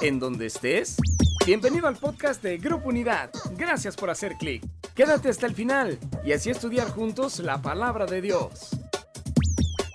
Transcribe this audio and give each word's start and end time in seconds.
en 0.00 0.18
donde 0.18 0.46
estés. 0.46 0.96
Bienvenido 1.46 1.86
al 1.86 1.96
podcast 1.96 2.42
de 2.42 2.58
Grupo 2.58 2.88
Unidad. 2.88 3.30
Gracias 3.56 3.96
por 3.96 4.10
hacer 4.10 4.36
clic. 4.36 4.64
Quédate 4.94 5.28
hasta 5.28 5.46
el 5.46 5.54
final 5.54 5.98
y 6.24 6.32
así 6.32 6.50
estudiar 6.50 6.90
juntos 6.90 7.38
la 7.38 7.60
palabra 7.60 8.06
de 8.06 8.20
Dios. 8.20 8.70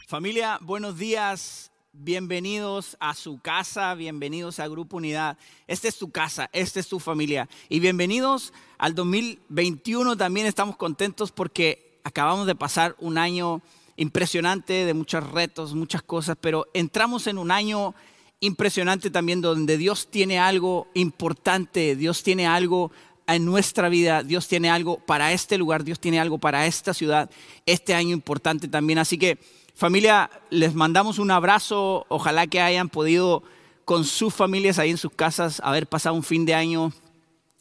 Familia, 0.07 0.59
buenos 0.61 0.97
días. 0.97 1.71
Bienvenidos 1.91 2.97
a 2.99 3.13
su 3.13 3.39
casa, 3.39 3.93
bienvenidos 3.95 4.59
a 4.59 4.67
Grupo 4.67 4.97
Unidad. 4.97 5.37
Esta 5.67 5.87
es 5.87 5.97
tu 5.97 6.11
casa, 6.11 6.49
esta 6.53 6.79
es 6.79 6.87
tu 6.87 6.99
familia. 6.99 7.49
Y 7.67 7.79
bienvenidos 7.79 8.53
al 8.77 8.95
2021. 8.95 10.15
También 10.17 10.45
estamos 10.45 10.77
contentos 10.77 11.31
porque 11.31 11.99
acabamos 12.03 12.47
de 12.47 12.55
pasar 12.55 12.95
un 12.99 13.17
año 13.17 13.61
impresionante 13.97 14.85
de 14.85 14.93
muchos 14.93 15.29
retos, 15.31 15.73
muchas 15.73 16.01
cosas, 16.01 16.37
pero 16.39 16.67
entramos 16.73 17.27
en 17.27 17.37
un 17.37 17.51
año 17.51 17.93
impresionante 18.41 19.09
también 19.09 19.41
donde 19.41 19.77
Dios 19.77 20.09
tiene 20.09 20.39
algo 20.39 20.87
importante, 20.93 21.95
Dios 21.95 22.23
tiene 22.23 22.47
algo 22.47 22.91
en 23.27 23.45
nuestra 23.45 23.89
vida, 23.89 24.23
Dios 24.23 24.47
tiene 24.47 24.69
algo 24.69 24.97
para 24.99 25.33
este 25.33 25.57
lugar, 25.57 25.83
Dios 25.83 25.99
tiene 25.99 26.19
algo 26.19 26.37
para 26.37 26.65
esta 26.65 26.93
ciudad, 26.93 27.29
este 27.65 27.93
año 27.93 28.11
importante 28.11 28.67
también. 28.67 28.97
Así 28.97 29.17
que 29.17 29.37
familia, 29.75 30.29
les 30.49 30.73
mandamos 30.73 31.19
un 31.19 31.31
abrazo, 31.31 32.05
ojalá 32.09 32.47
que 32.47 32.61
hayan 32.61 32.89
podido 32.89 33.43
con 33.85 34.05
sus 34.05 34.33
familias 34.33 34.79
ahí 34.79 34.91
en 34.91 34.97
sus 34.97 35.11
casas 35.11 35.61
haber 35.63 35.87
pasado 35.87 36.15
un 36.15 36.23
fin 36.23 36.45
de 36.45 36.53
año 36.53 36.93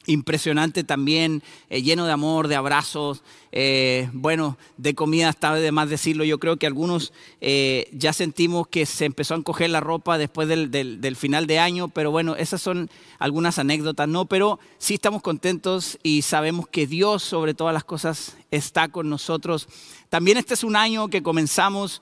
impresionante 0.08 0.84
también, 0.84 1.42
eh, 1.70 1.82
lleno 1.82 2.06
de 2.06 2.12
amor, 2.12 2.48
de 2.48 2.56
abrazos, 2.56 3.22
eh, 3.52 4.08
bueno, 4.12 4.58
de 4.76 4.94
comida, 4.94 5.28
está 5.28 5.54
de 5.54 5.70
más 5.70 5.88
decirlo. 5.88 6.24
Yo 6.24 6.38
creo 6.38 6.56
que 6.56 6.66
algunos 6.66 7.12
eh, 7.40 7.88
ya 7.92 8.12
sentimos 8.12 8.66
que 8.68 8.86
se 8.86 9.04
empezó 9.04 9.34
a 9.34 9.38
encoger 9.38 9.70
la 9.70 9.80
ropa 9.80 10.18
después 10.18 10.48
del, 10.48 10.70
del, 10.70 11.16
final 11.16 11.46
de 11.46 11.58
año, 11.58 11.88
pero 11.88 12.10
bueno, 12.10 12.36
esas 12.36 12.60
son 12.60 12.90
algunas 13.18 13.58
anécdotas, 13.58 14.08
¿no? 14.08 14.24
Pero 14.24 14.58
sí 14.78 14.94
estamos 14.94 15.22
contentos 15.22 15.98
y 16.02 16.22
sabemos 16.22 16.66
que 16.68 16.86
Dios 16.86 17.22
sobre 17.22 17.54
todas 17.54 17.74
las 17.74 17.84
cosas 17.84 18.36
está 18.50 18.88
con 18.88 19.08
nosotros. 19.08 19.68
También 20.08 20.38
este 20.38 20.54
es 20.54 20.64
un 20.64 20.74
año 20.74 21.08
que 21.08 21.22
comenzamos, 21.22 22.00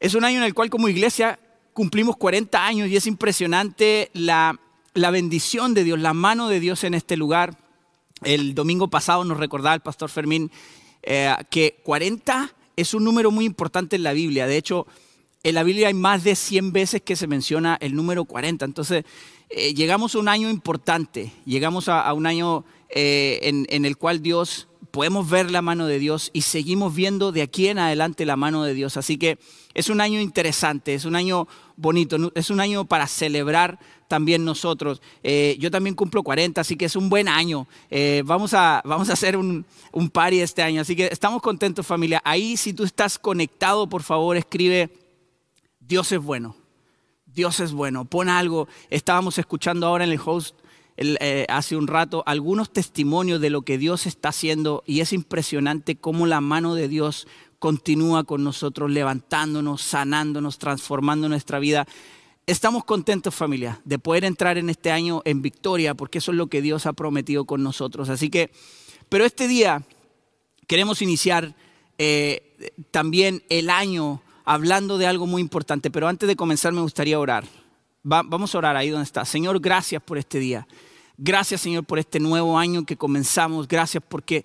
es 0.00 0.14
un 0.14 0.24
año 0.24 0.38
en 0.38 0.44
el 0.44 0.54
cual 0.54 0.70
como 0.70 0.88
iglesia 0.88 1.38
cumplimos 1.74 2.16
40 2.16 2.66
años 2.66 2.88
y 2.88 2.96
es 2.96 3.06
impresionante 3.06 4.10
la 4.14 4.58
la 4.96 5.10
bendición 5.10 5.74
de 5.74 5.84
Dios, 5.84 6.00
la 6.00 6.14
mano 6.14 6.48
de 6.48 6.58
Dios 6.58 6.82
en 6.82 6.94
este 6.94 7.16
lugar. 7.16 7.58
El 8.22 8.54
domingo 8.54 8.88
pasado 8.88 9.24
nos 9.24 9.36
recordaba 9.36 9.74
el 9.74 9.82
pastor 9.82 10.08
Fermín 10.08 10.50
eh, 11.02 11.34
que 11.50 11.78
40 11.84 12.52
es 12.76 12.94
un 12.94 13.04
número 13.04 13.30
muy 13.30 13.44
importante 13.44 13.96
en 13.96 14.02
la 14.02 14.14
Biblia. 14.14 14.46
De 14.46 14.56
hecho, 14.56 14.86
en 15.42 15.54
la 15.54 15.62
Biblia 15.62 15.88
hay 15.88 15.94
más 15.94 16.24
de 16.24 16.34
100 16.34 16.72
veces 16.72 17.02
que 17.02 17.14
se 17.14 17.26
menciona 17.26 17.76
el 17.80 17.94
número 17.94 18.24
40. 18.24 18.64
Entonces, 18.64 19.04
eh, 19.50 19.74
llegamos 19.74 20.14
a 20.14 20.18
un 20.18 20.28
año 20.28 20.48
importante, 20.48 21.30
llegamos 21.44 21.88
a, 21.88 22.10
un 22.14 22.26
año 22.26 22.64
eh, 22.88 23.40
en, 23.42 23.66
en 23.68 23.84
el 23.84 23.98
cual 23.98 24.22
Dios 24.22 24.66
podemos 24.90 25.28
ver 25.28 25.50
la 25.50 25.60
mano 25.60 25.86
de 25.86 25.98
Dios 25.98 26.30
y 26.32 26.40
seguimos 26.40 26.94
viendo 26.94 27.30
de 27.30 27.42
aquí 27.42 27.68
en 27.68 27.78
adelante 27.78 28.24
la 28.24 28.36
mano 28.36 28.64
de 28.64 28.72
Dios. 28.72 28.96
Así 28.96 29.18
que 29.18 29.38
es 29.74 29.90
un 29.90 30.00
año 30.00 30.20
interesante, 30.20 30.94
es 30.94 31.04
un 31.04 31.16
año 31.16 31.46
bonito, 31.76 32.32
es 32.34 32.48
un 32.48 32.60
año 32.60 32.86
para 32.86 33.06
celebrar 33.06 33.78
también 34.08 34.44
nosotros. 34.44 35.00
Eh, 35.22 35.56
yo 35.58 35.70
también 35.70 35.94
cumplo 35.94 36.22
40, 36.22 36.60
así 36.60 36.76
que 36.76 36.84
es 36.86 36.96
un 36.96 37.08
buen 37.08 37.28
año. 37.28 37.66
Eh, 37.90 38.22
vamos, 38.24 38.54
a, 38.54 38.82
vamos 38.84 39.10
a 39.10 39.14
hacer 39.14 39.36
un, 39.36 39.64
un 39.92 40.10
party 40.10 40.40
este 40.40 40.62
año, 40.62 40.80
así 40.80 40.96
que 40.96 41.08
estamos 41.10 41.42
contentos 41.42 41.86
familia. 41.86 42.20
Ahí 42.24 42.56
si 42.56 42.72
tú 42.72 42.84
estás 42.84 43.18
conectado, 43.18 43.88
por 43.88 44.02
favor, 44.02 44.36
escribe, 44.36 44.90
Dios 45.80 46.12
es 46.12 46.20
bueno. 46.20 46.56
Dios 47.26 47.60
es 47.60 47.72
bueno. 47.72 48.04
Pon 48.04 48.28
algo. 48.28 48.68
Estábamos 48.90 49.38
escuchando 49.38 49.86
ahora 49.86 50.04
en 50.04 50.12
el 50.12 50.20
host 50.24 50.56
eh, 50.98 51.44
hace 51.50 51.76
un 51.76 51.88
rato 51.88 52.22
algunos 52.24 52.72
testimonios 52.72 53.38
de 53.38 53.50
lo 53.50 53.60
que 53.60 53.76
Dios 53.76 54.06
está 54.06 54.30
haciendo 54.30 54.82
y 54.86 55.00
es 55.00 55.12
impresionante 55.12 55.96
cómo 55.96 56.26
la 56.26 56.40
mano 56.40 56.74
de 56.74 56.88
Dios 56.88 57.28
continúa 57.58 58.24
con 58.24 58.42
nosotros, 58.42 58.90
levantándonos, 58.90 59.82
sanándonos, 59.82 60.58
transformando 60.58 61.28
nuestra 61.28 61.58
vida. 61.58 61.86
Estamos 62.48 62.84
contentos 62.84 63.34
familia 63.34 63.80
de 63.84 63.98
poder 63.98 64.24
entrar 64.24 64.56
en 64.56 64.70
este 64.70 64.92
año 64.92 65.20
en 65.24 65.42
victoria 65.42 65.94
porque 65.94 66.18
eso 66.18 66.30
es 66.30 66.36
lo 66.36 66.46
que 66.46 66.62
Dios 66.62 66.86
ha 66.86 66.92
prometido 66.92 67.44
con 67.44 67.64
nosotros. 67.64 68.08
Así 68.08 68.30
que, 68.30 68.52
pero 69.08 69.24
este 69.24 69.48
día 69.48 69.82
queremos 70.68 71.02
iniciar 71.02 71.56
eh, 71.98 72.72
también 72.92 73.42
el 73.48 73.68
año 73.68 74.22
hablando 74.44 74.96
de 74.96 75.08
algo 75.08 75.26
muy 75.26 75.42
importante, 75.42 75.90
pero 75.90 76.06
antes 76.06 76.28
de 76.28 76.36
comenzar 76.36 76.72
me 76.72 76.82
gustaría 76.82 77.18
orar. 77.18 77.44
vamos 78.04 78.54
a 78.54 78.58
orar 78.58 78.76
ahí 78.76 78.90
donde 78.90 79.06
está. 79.06 79.24
Señor, 79.24 79.58
gracias 79.58 80.00
por 80.00 80.16
este 80.16 80.38
día. 80.38 80.68
Gracias 81.18 81.60
Señor 81.62 81.82
por 81.82 81.98
este 81.98 82.20
nuevo 82.20 82.56
año 82.56 82.86
que 82.86 82.96
comenzamos. 82.96 83.66
Gracias 83.66 84.04
porque 84.08 84.44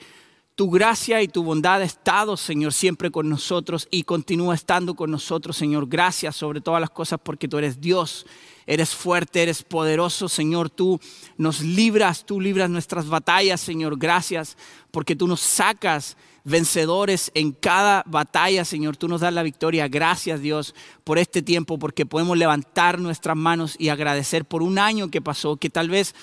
tu 0.56 0.70
gracia 0.70 1.22
y 1.22 1.28
tu 1.28 1.44
bondad 1.44 1.82
ha 1.82 1.86
estado, 1.86 2.38
Señor, 2.38 2.74
siempre 2.74 3.10
con 3.10 3.30
nosotros 3.30 3.88
y 3.90 4.04
continúa 4.04 4.54
estando 4.54 4.96
con 4.96 5.10
nosotros, 5.10 5.58
Señor. 5.58 5.88
Gracias 5.88 6.36
sobre 6.36 6.62
todas 6.62 6.82
las 6.82 6.90
cosas 6.90 7.20
porque 7.24 7.48
tú 7.48 7.58
eres 7.58 7.80
Dios, 7.80 8.26
eres 8.68 8.90
fuerte, 8.94 9.42
eres 9.42 9.64
poderoso, 9.64 10.30
Señor. 10.30 10.70
Tú 10.70 11.00
nos 11.38 11.62
libras, 11.62 12.26
tú 12.26 12.40
libras 12.42 12.70
nuestras 12.70 13.08
batallas, 13.08 13.62
Señor. 13.62 13.98
Gracias 13.98 14.58
porque 14.92 15.16
tú 15.16 15.28
nos 15.28 15.40
sacas 15.40 16.18
vencedores 16.44 17.32
en 17.34 17.54
cada 17.54 18.04
batalla, 18.06 18.66
Señor. 18.66 18.98
Tú 18.98 19.08
nos 19.08 19.22
das 19.22 19.34
la 19.34 19.44
victoria. 19.44 19.88
Gracias, 19.88 20.42
Dios, 20.42 20.76
por 21.04 21.18
este 21.18 21.42
tiempo, 21.42 21.80
porque 21.80 22.06
podemos 22.06 22.38
levantar 22.38 23.00
nuestras 23.00 23.38
manos 23.38 23.76
y 23.80 23.90
agradecer 23.90 24.46
por 24.46 24.64
un 24.64 24.80
año 24.80 25.10
que 25.10 25.22
pasó, 25.22 25.56
que 25.56 25.70
tal 25.70 25.90
vez 25.90 26.14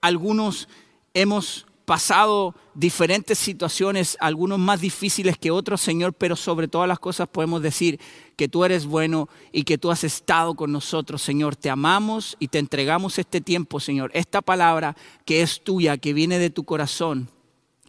algunos 0.00 0.68
hemos 1.14 1.67
pasado 1.88 2.54
diferentes 2.74 3.38
situaciones, 3.38 4.18
algunos 4.20 4.58
más 4.58 4.82
difíciles 4.82 5.38
que 5.38 5.50
otros, 5.50 5.80
Señor, 5.80 6.12
pero 6.12 6.36
sobre 6.36 6.68
todas 6.68 6.86
las 6.86 6.98
cosas 6.98 7.28
podemos 7.28 7.62
decir 7.62 7.98
que 8.36 8.46
tú 8.46 8.62
eres 8.62 8.84
bueno 8.84 9.30
y 9.52 9.62
que 9.62 9.78
tú 9.78 9.90
has 9.90 10.04
estado 10.04 10.54
con 10.54 10.70
nosotros, 10.70 11.22
Señor. 11.22 11.56
Te 11.56 11.70
amamos 11.70 12.36
y 12.38 12.48
te 12.48 12.58
entregamos 12.58 13.18
este 13.18 13.40
tiempo, 13.40 13.80
Señor. 13.80 14.10
Esta 14.12 14.42
palabra 14.42 14.98
que 15.24 15.40
es 15.40 15.64
tuya, 15.64 15.96
que 15.96 16.12
viene 16.12 16.38
de 16.38 16.50
tu 16.50 16.64
corazón, 16.64 17.30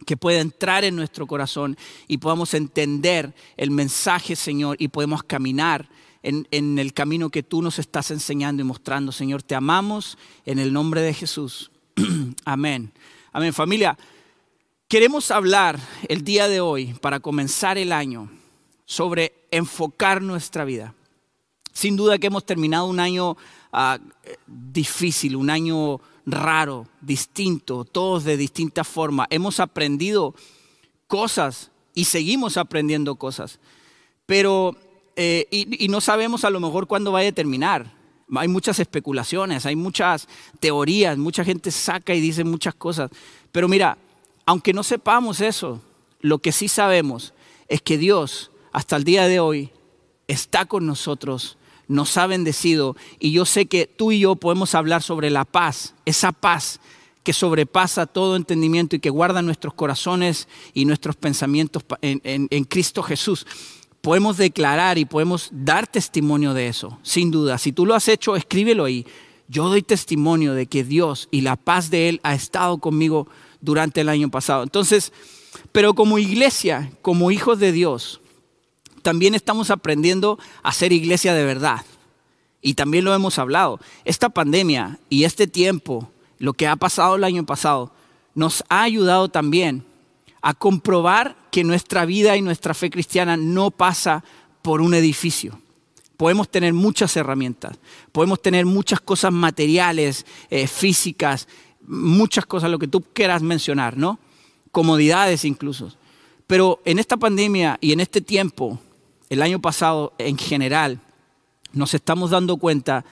que 0.06 0.16
pueda 0.16 0.40
entrar 0.40 0.82
en 0.82 0.96
nuestro 0.96 1.26
corazón 1.26 1.76
y 2.08 2.16
podamos 2.16 2.54
entender 2.54 3.34
el 3.58 3.70
mensaje, 3.70 4.34
Señor, 4.34 4.76
y 4.80 4.88
podemos 4.88 5.22
caminar 5.24 5.90
en, 6.22 6.78
el 6.78 6.94
camino 6.94 7.28
que 7.28 7.42
tú 7.42 7.60
nos 7.60 7.78
estás 7.78 8.10
enseñando 8.10 8.62
y 8.62 8.64
mostrando, 8.64 9.12
Señor. 9.12 9.42
Te 9.42 9.56
amamos 9.56 10.16
en 10.46 10.58
el 10.58 10.72
nombre 10.72 11.02
de 11.02 11.12
Jesús. 11.12 11.70
Amén. 12.46 12.94
Amén. 13.32 13.52
Familia, 13.52 13.96
queremos 14.88 15.30
hablar 15.30 15.78
el 16.08 16.24
día 16.24 16.48
de 16.48 16.60
hoy, 16.60 16.94
para 16.94 17.20
comenzar 17.20 17.78
el 17.78 17.92
año, 17.92 18.28
sobre 18.86 19.32
enfocar 19.52 20.20
nuestra 20.20 20.64
vida. 20.64 20.94
Sin 21.72 21.94
duda 21.94 22.18
que 22.18 22.26
hemos 22.26 22.44
terminado 22.44 22.86
un 22.86 22.98
año 22.98 23.36
ah, 23.72 24.00
difícil, 24.48 25.36
un 25.36 25.48
año 25.48 26.00
raro, 26.26 26.88
distinto, 27.00 27.84
todos 27.84 28.24
de 28.24 28.36
distinta 28.36 28.82
forma. 28.82 29.28
Hemos 29.30 29.60
aprendido 29.60 30.34
cosas 31.06 31.70
y 31.94 32.06
seguimos 32.06 32.56
aprendiendo 32.56 33.14
cosas, 33.14 33.60
pero 34.26 34.76
eh, 35.14 35.46
y, 35.52 35.84
y, 35.84 35.86
no 35.86 36.00
sabemos 36.00 36.44
a 36.44 36.50
lo 36.50 36.58
mejor 36.58 36.88
cuándo 36.88 37.12
vaya 37.12 37.28
a 37.28 37.32
terminar 37.32 37.99
hay 38.36 38.48
muchas 38.48 38.78
especulaciones, 38.78 39.66
hay 39.66 39.76
muchas 39.76 40.28
teorías, 40.60 41.18
mucha 41.18 41.44
gente 41.44 41.70
saca 41.70 42.14
y 42.14 42.20
dice 42.20 42.44
muchas 42.44 42.74
cosas. 42.74 43.10
Pero 43.52 43.68
mira, 43.68 43.98
aunque 44.46 44.72
no 44.72 44.82
sepamos 44.82 45.40
eso, 45.40 45.80
lo 46.20 46.38
que 46.38 46.52
sí 46.52 46.68
sabemos 46.68 47.34
es 47.68 47.82
que 47.82 47.98
Dios 47.98 48.50
hasta 48.72 48.96
el 48.96 49.04
día 49.04 49.26
de 49.26 49.40
hoy 49.40 49.70
está 50.28 50.66
con 50.66 50.86
nosotros, 50.86 51.56
nos 51.88 52.16
ha 52.16 52.26
bendecido 52.26 52.96
y 53.18 53.32
yo 53.32 53.44
sé 53.44 53.66
que 53.66 53.86
tú 53.86 54.12
y 54.12 54.20
yo 54.20 54.36
podemos 54.36 54.74
hablar 54.74 55.02
sobre 55.02 55.30
la 55.30 55.44
paz, 55.44 55.94
esa 56.04 56.30
paz 56.30 56.80
que 57.22 57.32
sobrepasa 57.32 58.06
todo 58.06 58.36
entendimiento 58.36 58.96
y 58.96 59.00
que 59.00 59.10
guarda 59.10 59.42
nuestros 59.42 59.74
corazones 59.74 60.48
y 60.72 60.84
nuestros 60.84 61.16
pensamientos 61.16 61.84
en, 62.00 62.64
Cristo 62.64 63.02
Jesús 63.02 63.46
podemos 64.00 64.36
declarar 64.36 64.98
y 64.98 65.04
podemos 65.04 65.48
dar 65.52 65.86
testimonio 65.86 66.54
de 66.54 66.68
eso, 66.68 66.98
sin 67.02 67.30
duda. 67.30 67.58
Si 67.58 67.72
tú 67.72 67.86
lo 67.86 67.94
has 67.94 68.08
hecho, 68.08 68.36
escríbelo 68.36 68.84
ahí. 68.84 69.06
Yo 69.48 69.68
doy 69.68 69.82
testimonio 69.82 70.54
de 70.54 70.66
que 70.66 70.84
Dios 70.84 71.28
y 71.30 71.40
la 71.40 71.56
paz 71.56 71.90
de 71.90 72.08
Él 72.08 72.20
ha 72.22 72.34
estado 72.34 72.78
conmigo 72.78 73.26
durante 73.60 74.00
el 74.00 74.08
año 74.08 74.30
pasado. 74.30 74.62
Entonces, 74.62 75.12
pero 75.72 75.94
como 75.94 76.18
iglesia, 76.18 76.92
como 77.02 77.30
hijos 77.30 77.58
de 77.58 77.72
Dios, 77.72 78.20
también 79.02 79.34
estamos 79.34 79.70
aprendiendo 79.70 80.38
a 80.62 80.72
ser 80.72 80.92
iglesia 80.92 81.34
de 81.34 81.44
verdad. 81.44 81.84
Y 82.62 82.74
también 82.74 83.04
lo 83.04 83.14
hemos 83.14 83.38
hablado. 83.38 83.80
Esta 84.04 84.28
pandemia 84.28 84.98
y 85.08 85.24
este 85.24 85.46
tiempo, 85.46 86.10
lo 86.38 86.52
que 86.52 86.68
ha 86.68 86.76
pasado 86.76 87.16
el 87.16 87.24
año 87.24 87.44
pasado, 87.44 87.92
nos 88.34 88.62
ha 88.68 88.82
ayudado 88.82 89.28
también 89.28 89.84
a 90.42 90.54
comprobar 90.54 91.36
que 91.50 91.64
nuestra 91.64 92.04
vida 92.04 92.36
y 92.36 92.42
nuestra 92.42 92.74
fe 92.74 92.90
cristiana 92.90 93.36
no 93.36 93.70
pasa 93.70 94.24
por 94.62 94.80
un 94.80 94.94
edificio, 94.94 95.58
Podemos 96.20 96.50
tener 96.50 96.74
muchas 96.74 97.16
herramientas, 97.16 97.78
podemos 98.12 98.42
tener 98.42 98.66
muchas 98.66 99.00
cosas 99.00 99.32
materiales, 99.32 100.26
eh, 100.50 100.66
físicas, 100.66 101.48
muchas 101.86 102.44
cosas, 102.44 102.70
lo 102.70 102.78
que 102.78 102.88
tú 102.88 103.00
quieras 103.00 103.40
mencionar, 103.40 103.96
¿no? 103.96 104.18
Comodidades 104.70 105.46
incluso. 105.46 105.94
Pero 106.46 106.82
en 106.84 106.98
esta 106.98 107.16
pandemia 107.16 107.78
y 107.80 107.92
en 107.92 108.00
este 108.00 108.20
tiempo, 108.20 108.78
el 109.30 109.40
año 109.40 109.62
pasado 109.62 110.12
en 110.18 110.36
general, 110.36 111.00
nos 111.72 111.94
estamos 111.94 112.28
dando 112.28 112.58
cuenta 112.58 113.06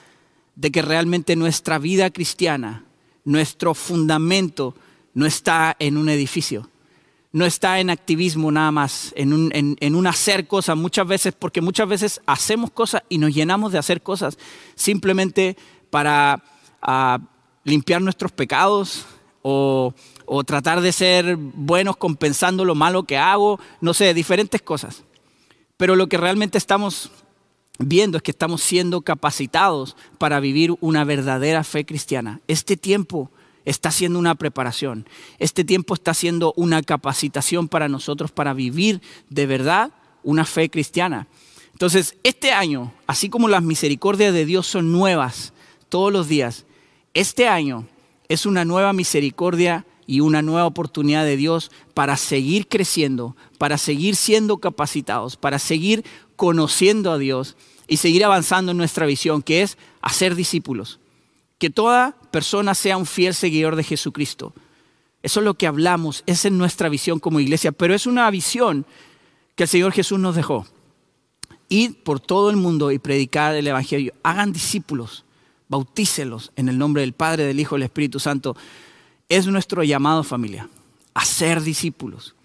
de 0.55 0.69
que 0.69 0.83
realmente 0.83 1.35
nuestra 1.35 1.79
vida 1.79 2.11
cristiana, 2.11 2.85
nuestro 3.25 3.73
fundamento, 3.73 4.75
no 5.15 5.25
está 5.25 5.75
en 5.79 5.97
un 5.97 6.09
edificio, 6.09 6.69
no 7.31 7.45
está 7.45 7.79
en 7.79 7.89
activismo 7.89 8.51
nada 8.51 8.71
más, 8.71 9.13
en 9.15 9.33
un, 9.33 10.07
hacer 10.07 10.47
cosas, 10.47 10.75
muchas 10.75 11.07
veces, 11.07 11.33
porque 11.37 11.61
muchas 11.61 11.87
veces 11.87 12.21
hacemos 12.25 12.71
cosas 12.71 13.03
y 13.07 13.19
nos 13.19 13.33
llenamos 13.33 13.71
de 13.71 13.77
hacer 13.77 14.01
cosas 14.01 14.37
simplemente 14.75 15.55
para 15.91 16.43
ah, 16.81 17.19
limpiar 17.63 18.01
nuestros 18.01 18.31
pecados 18.31 19.05
o, 19.43 19.93
o 20.25 20.43
tratar 20.43 20.81
de 20.81 20.91
ser 20.91 21.35
buenos 21.37 21.97
compensando 21.97 22.65
lo 22.65 22.73
malo 22.73 23.03
que 23.03 23.17
hago, 23.17 23.59
no 23.79 23.93
sé, 23.93 24.13
diferentes 24.13 24.61
cosas. 24.61 25.03
Pero 25.77 25.95
lo 25.95 26.09
que 26.09 26.17
realmente 26.17 26.57
estamos 26.57 27.11
viendo 27.77 28.17
es 28.17 28.23
que 28.23 28.31
estamos 28.31 28.61
siendo 28.61 29.01
capacitados 29.01 29.95
para 30.17 30.39
vivir 30.39 30.75
una 30.81 31.03
verdadera 31.03 31.63
fe 31.63 31.85
cristiana. 31.85 32.41
Este 32.47 32.75
tiempo 32.75 33.31
está 33.69 33.91
siendo 33.91 34.17
una 34.17 34.33
preparación. 34.33 35.07
Este 35.37 35.63
tiempo 35.63 35.93
está 35.93 36.15
siendo 36.15 36.53
una 36.55 36.81
capacitación 36.81 37.67
para 37.67 37.87
nosotros 37.87 38.31
para 38.31 38.53
vivir 38.53 38.99
de 39.29 39.45
verdad 39.45 39.91
una 40.23 40.45
fe 40.45 40.69
cristiana. 40.69 41.27
Entonces, 41.71 42.17
este 42.23 42.51
año, 42.51 42.91
así 43.05 43.29
como 43.29 43.47
las 43.47 43.61
misericordias 43.61 44.33
de 44.33 44.45
Dios 44.45 44.65
son 44.65 44.91
nuevas 44.91 45.53
todos 45.87 46.11
los 46.11 46.27
días, 46.27 46.65
este 47.13 47.47
año 47.47 47.87
es 48.27 48.47
una 48.47 48.65
nueva 48.65 48.91
misericordia 48.91 49.85
y 50.07 50.21
una 50.21 50.41
nueva 50.41 50.65
oportunidad 50.65 51.23
de 51.23 51.37
Dios 51.37 51.69
para 51.93 52.17
seguir 52.17 52.67
creciendo, 52.67 53.35
para 53.59 53.77
seguir 53.77 54.15
siendo 54.15 54.57
capacitados, 54.57 55.37
para 55.37 55.59
seguir 55.59 56.03
conociendo 56.35 57.11
a 57.11 57.19
Dios 57.19 57.55
y 57.87 57.97
seguir 57.97 58.25
avanzando 58.25 58.71
en 58.71 58.77
nuestra 58.77 59.05
visión, 59.05 59.43
que 59.43 59.61
es 59.61 59.77
hacer 60.01 60.33
discípulos 60.33 60.99
que 61.59 61.69
toda 61.69 62.15
persona 62.31 62.73
sea 62.75 62.97
un 62.97 63.05
fiel 63.05 63.33
seguidor 63.33 63.75
de 63.75 63.83
Jesucristo. 63.83 64.53
Eso 65.21 65.39
es 65.41 65.43
lo 65.43 65.55
que 65.55 65.67
hablamos, 65.67 66.23
es 66.25 66.45
en 66.45 66.57
nuestra 66.57 66.89
visión 66.89 67.19
como 67.19 67.39
iglesia, 67.39 67.71
pero 67.71 67.93
es 67.93 68.07
una 68.07 68.29
visión 68.31 68.85
que 69.55 69.63
el 69.63 69.69
Señor 69.69 69.91
Jesús 69.91 70.19
nos 70.19 70.35
dejó. 70.35 70.65
Ir 71.67 72.01
por 72.03 72.19
todo 72.19 72.49
el 72.49 72.55
mundo 72.55 72.91
y 72.91 72.99
predicar 72.99 73.55
el 73.55 73.67
Evangelio. 73.67 74.13
Hagan 74.23 74.53
discípulos, 74.53 75.25
bautícelos 75.67 76.51
en 76.55 76.69
el 76.69 76.77
nombre 76.77 77.01
del 77.01 77.13
Padre, 77.13 77.43
del 77.43 77.59
Hijo 77.59 77.75
y 77.75 77.79
del 77.79 77.85
Espíritu 77.85 78.19
Santo. 78.19 78.55
Es 79.27 79.45
nuestro 79.47 79.83
llamado 79.83 80.23
familia, 80.23 80.69
a 81.13 81.25
ser 81.25 81.61
discípulos. 81.61 82.35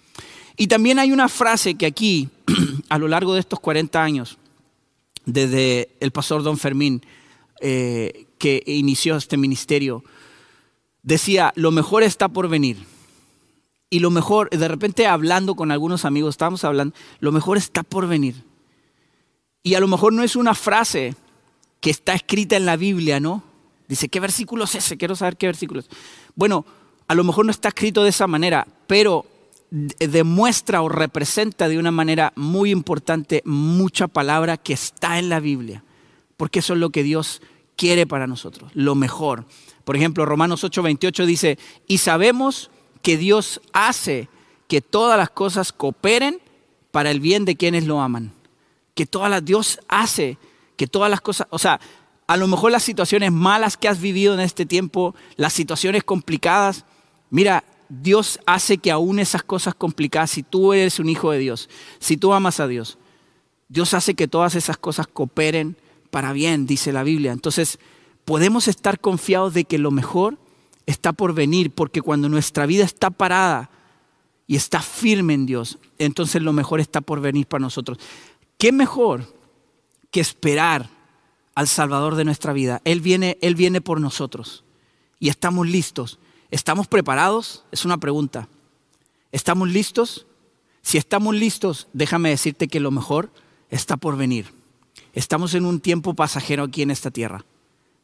Y 0.56 0.66
también 0.66 0.98
hay 0.98 1.12
una 1.12 1.28
frase 1.28 1.76
que 1.76 1.86
aquí, 1.86 2.28
a 2.88 2.98
lo 2.98 3.08
largo 3.08 3.34
de 3.34 3.40
estos 3.40 3.60
40 3.60 4.02
años, 4.02 4.38
desde 5.24 5.90
el 6.00 6.10
pastor 6.10 6.42
Don 6.42 6.58
Fermín, 6.58 7.02
eh, 7.60 8.23
que 8.38 8.62
inició 8.66 9.16
este 9.16 9.36
ministerio, 9.36 10.04
decía, 11.02 11.52
lo 11.56 11.70
mejor 11.70 12.02
está 12.02 12.28
por 12.28 12.48
venir. 12.48 12.78
Y 13.90 14.00
lo 14.00 14.10
mejor, 14.10 14.50
de 14.50 14.68
repente 14.68 15.06
hablando 15.06 15.54
con 15.54 15.70
algunos 15.70 16.04
amigos, 16.04 16.34
estábamos 16.34 16.64
hablando, 16.64 16.94
lo 17.20 17.32
mejor 17.32 17.56
está 17.56 17.82
por 17.82 18.08
venir. 18.08 18.34
Y 19.62 19.74
a 19.74 19.80
lo 19.80 19.88
mejor 19.88 20.12
no 20.12 20.22
es 20.22 20.36
una 20.36 20.54
frase 20.54 21.14
que 21.80 21.90
está 21.90 22.14
escrita 22.14 22.56
en 22.56 22.66
la 22.66 22.76
Biblia, 22.76 23.20
¿no? 23.20 23.42
Dice, 23.88 24.08
¿qué 24.08 24.18
versículo 24.20 24.64
es 24.64 24.74
ese? 24.74 24.96
Quiero 24.96 25.14
saber 25.14 25.36
qué 25.36 25.46
versículo 25.46 25.80
es. 25.80 25.88
Bueno, 26.34 26.64
a 27.06 27.14
lo 27.14 27.24
mejor 27.24 27.44
no 27.44 27.50
está 27.50 27.68
escrito 27.68 28.02
de 28.02 28.10
esa 28.10 28.26
manera, 28.26 28.66
pero 28.86 29.26
demuestra 29.70 30.82
o 30.82 30.88
representa 30.88 31.68
de 31.68 31.78
una 31.78 31.90
manera 31.90 32.32
muy 32.36 32.70
importante 32.70 33.42
mucha 33.44 34.06
palabra 34.08 34.56
que 34.56 34.72
está 34.72 35.18
en 35.18 35.28
la 35.28 35.40
Biblia, 35.40 35.82
porque 36.36 36.60
eso 36.60 36.74
es 36.74 36.78
lo 36.78 36.90
que 36.90 37.02
Dios 37.02 37.42
quiere 37.76 38.06
para 38.06 38.26
nosotros, 38.26 38.70
lo 38.74 38.94
mejor. 38.94 39.46
Por 39.84 39.96
ejemplo, 39.96 40.24
Romanos 40.24 40.64
8:28 40.64 41.26
dice, 41.26 41.58
y 41.86 41.98
sabemos 41.98 42.70
que 43.02 43.16
Dios 43.16 43.60
hace 43.72 44.28
que 44.68 44.80
todas 44.80 45.18
las 45.18 45.30
cosas 45.30 45.72
cooperen 45.72 46.40
para 46.90 47.10
el 47.10 47.20
bien 47.20 47.44
de 47.44 47.56
quienes 47.56 47.84
lo 47.84 48.00
aman. 48.00 48.32
Que 48.94 49.06
todas 49.06 49.30
las, 49.30 49.44
Dios 49.44 49.80
hace 49.88 50.38
que 50.76 50.86
todas 50.86 51.10
las 51.10 51.20
cosas, 51.20 51.46
o 51.50 51.58
sea, 51.58 51.80
a 52.26 52.36
lo 52.36 52.46
mejor 52.48 52.72
las 52.72 52.82
situaciones 52.82 53.32
malas 53.32 53.76
que 53.76 53.88
has 53.88 54.00
vivido 54.00 54.34
en 54.34 54.40
este 54.40 54.66
tiempo, 54.66 55.14
las 55.36 55.52
situaciones 55.52 56.04
complicadas, 56.04 56.84
mira, 57.30 57.64
Dios 57.88 58.40
hace 58.46 58.78
que 58.78 58.90
aún 58.90 59.18
esas 59.18 59.42
cosas 59.42 59.74
complicadas, 59.74 60.30
si 60.30 60.42
tú 60.42 60.72
eres 60.72 60.98
un 60.98 61.08
hijo 61.08 61.30
de 61.30 61.38
Dios, 61.38 61.68
si 61.98 62.16
tú 62.16 62.32
amas 62.32 62.60
a 62.60 62.66
Dios, 62.66 62.98
Dios 63.68 63.94
hace 63.94 64.14
que 64.14 64.28
todas 64.28 64.54
esas 64.54 64.78
cosas 64.78 65.06
cooperen 65.06 65.76
para 66.14 66.32
bien, 66.32 66.64
dice 66.64 66.92
la 66.92 67.02
Biblia. 67.02 67.32
Entonces, 67.32 67.80
podemos 68.24 68.68
estar 68.68 69.00
confiados 69.00 69.52
de 69.52 69.64
que 69.64 69.78
lo 69.78 69.90
mejor 69.90 70.38
está 70.86 71.12
por 71.12 71.34
venir, 71.34 71.72
porque 71.72 72.02
cuando 72.02 72.28
nuestra 72.28 72.66
vida 72.66 72.84
está 72.84 73.10
parada 73.10 73.68
y 74.46 74.54
está 74.54 74.80
firme 74.80 75.34
en 75.34 75.44
Dios, 75.44 75.76
entonces 75.98 76.40
lo 76.40 76.52
mejor 76.52 76.78
está 76.78 77.00
por 77.00 77.20
venir 77.20 77.48
para 77.48 77.62
nosotros. 77.62 77.98
¿Qué 78.58 78.70
mejor 78.70 79.34
que 80.12 80.20
esperar 80.20 80.88
al 81.56 81.66
Salvador 81.66 82.14
de 82.14 82.24
nuestra 82.24 82.52
vida? 82.52 82.80
Él 82.84 83.00
viene, 83.00 83.36
Él 83.40 83.56
viene 83.56 83.80
por 83.80 84.00
nosotros 84.00 84.62
y 85.18 85.30
estamos 85.30 85.66
listos. 85.66 86.20
¿Estamos 86.52 86.86
preparados? 86.86 87.64
Es 87.72 87.84
una 87.84 87.98
pregunta. 87.98 88.48
¿Estamos 89.32 89.68
listos? 89.68 90.28
Si 90.80 90.96
estamos 90.96 91.34
listos, 91.34 91.88
déjame 91.92 92.28
decirte 92.30 92.68
que 92.68 92.78
lo 92.78 92.92
mejor 92.92 93.32
está 93.68 93.96
por 93.96 94.16
venir. 94.16 94.62
Estamos 95.14 95.54
en 95.54 95.64
un 95.64 95.80
tiempo 95.80 96.14
pasajero 96.14 96.64
aquí 96.64 96.82
en 96.82 96.90
esta 96.90 97.10
tierra. 97.10 97.44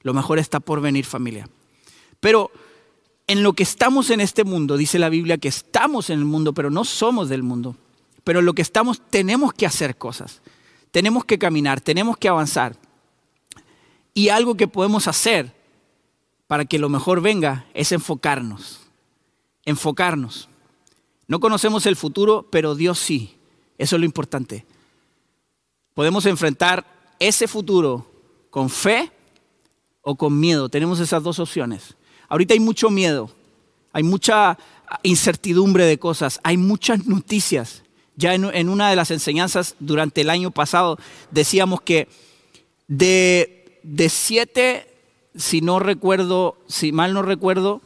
Lo 0.03 0.15
mejor 0.15 0.39
está 0.39 0.61
por 0.61 0.81
venir 0.81 1.05
familia. 1.05 1.49
Pero 2.21 2.51
en 3.27 3.43
lo 3.43 3.53
que 3.53 3.65
estamos 3.65 4.11
en 4.11 4.21
este 4.21 4.45
mundo, 4.45 4.77
dice 4.77 4.99
la 4.99 5.09
Biblia 5.09 5.37
que 5.39 5.49
estamos 5.49 6.09
en 6.09 6.21
el 6.21 6.25
mundo, 6.25 6.55
pero 6.55 6.71
no 6.71 6.85
somos 6.85 7.29
del 7.29 7.43
mundo. 7.43 7.77
Pero 8.23 8.39
en 8.39 8.47
lo 8.47 8.55
que 8.55 8.62
estamos 8.62 9.03
tenemos 9.11 9.53
que 9.53 9.67
hacer 9.67 9.97
cosas. 9.97 10.41
Tenemos 10.93 11.25
que 11.25 11.39
caminar, 11.39 11.81
tenemos 11.81 12.17
que 12.17 12.29
avanzar. 12.29 12.77
Y 14.15 14.29
algo 14.29 14.56
que 14.56 14.69
podemos 14.69 15.09
hacer 15.09 15.55
para 16.47 16.65
que 16.65 16.79
lo 16.79 16.89
mejor 16.89 17.21
venga 17.21 17.67
es 17.75 17.91
enfocarnos. 17.93 18.81
Enfocarnos. 19.65 20.49
No 21.27 21.41
conocemos 21.41 21.87
el 21.87 21.96
futuro, 21.96 22.46
pero 22.51 22.75
Dios 22.75 22.99
sí. 22.99 23.37
Eso 23.79 23.96
es 23.96 24.01
lo 24.01 24.06
importante. 24.06 24.67
Podemos 25.94 26.27
enfrentar 26.27 27.00
ese 27.20 27.46
futuro 27.46 28.10
con 28.50 28.69
fe 28.69 29.12
o 30.03 30.17
con 30.17 30.41
miedo. 30.41 30.69
Tenemos 30.69 30.98
esas 30.98 31.22
dos 31.22 31.39
opciones. 31.39 31.94
Ahorita 32.29 32.55
hay 32.55 32.60
mucho 32.60 32.91
miedo, 32.91 33.31
hay 33.93 34.03
mucha 34.03 34.58
incertidumbre 35.03 35.84
de 35.84 35.98
cosas, 35.98 36.41
hay 36.43 36.56
muchas 36.56 37.06
noticias. 37.06 37.84
Ya 38.17 38.34
en, 38.34 38.69
una 38.69 38.91
de 38.91 38.96
las 38.96 39.10
enseñanzas 39.10 39.77
durante 39.79 40.22
el 40.22 40.31
año 40.31 40.50
pasado 40.50 40.98
decíamos 41.31 41.81
que 41.81 42.08
de, 42.89 43.81
de 43.82 44.08
siete, 44.08 44.93
si 45.34 45.60
no 45.60 45.79
recuerdo, 45.79 46.58
si 46.67 46.93
mal 46.93 47.15
no 47.15 47.22
recuerdo, 47.22 47.82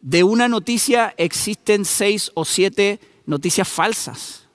de 0.00 0.24
una 0.24 0.48
noticia 0.48 1.14
existen 1.16 1.84
seis 1.84 2.30
o 2.34 2.44
siete 2.44 3.00
noticias 3.26 3.68
falsas. 3.68 4.46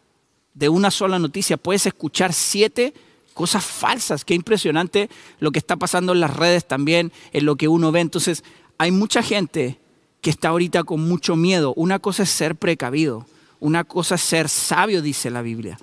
De 0.53 0.70
una 0.70 0.91
sola 0.91 1.20
noticia 1.20 1.58
puedes 1.58 1.86
escuchar 1.86 2.34
siete 2.34 2.94
cosas 3.36 3.63
falsas. 3.63 4.25
Qué 4.25 4.34
impresionante 4.34 5.10
lo 5.39 5.51
que 5.51 5.60
está 5.60 5.75
pasando 5.75 6.13
en 6.13 6.22
las 6.22 6.36
redes 6.36 6.65
también, 6.65 7.12
en 7.34 7.46
lo 7.46 7.58
que 7.58 7.68
uno 7.68 7.92
ve. 7.92 8.00
Entonces, 8.00 8.44
hay 8.80 8.89
mucha 8.89 9.22
gente 9.22 9.77
que 10.22 10.32
está 10.32 10.48
ahorita 10.48 10.84
con 10.86 11.01
mucho 11.01 11.36
miedo. 11.36 11.74
Una 11.75 12.00
cosa 12.00 12.24
es 12.24 12.32
ser 12.32 12.56
precavido, 12.56 13.27
una 13.60 13.84
cosa 13.84 14.15
es 14.15 14.22
ser 14.22 14.50
sabio, 14.50 15.04
dice 15.04 15.30
la 15.30 15.44
Biblia. 15.44 15.77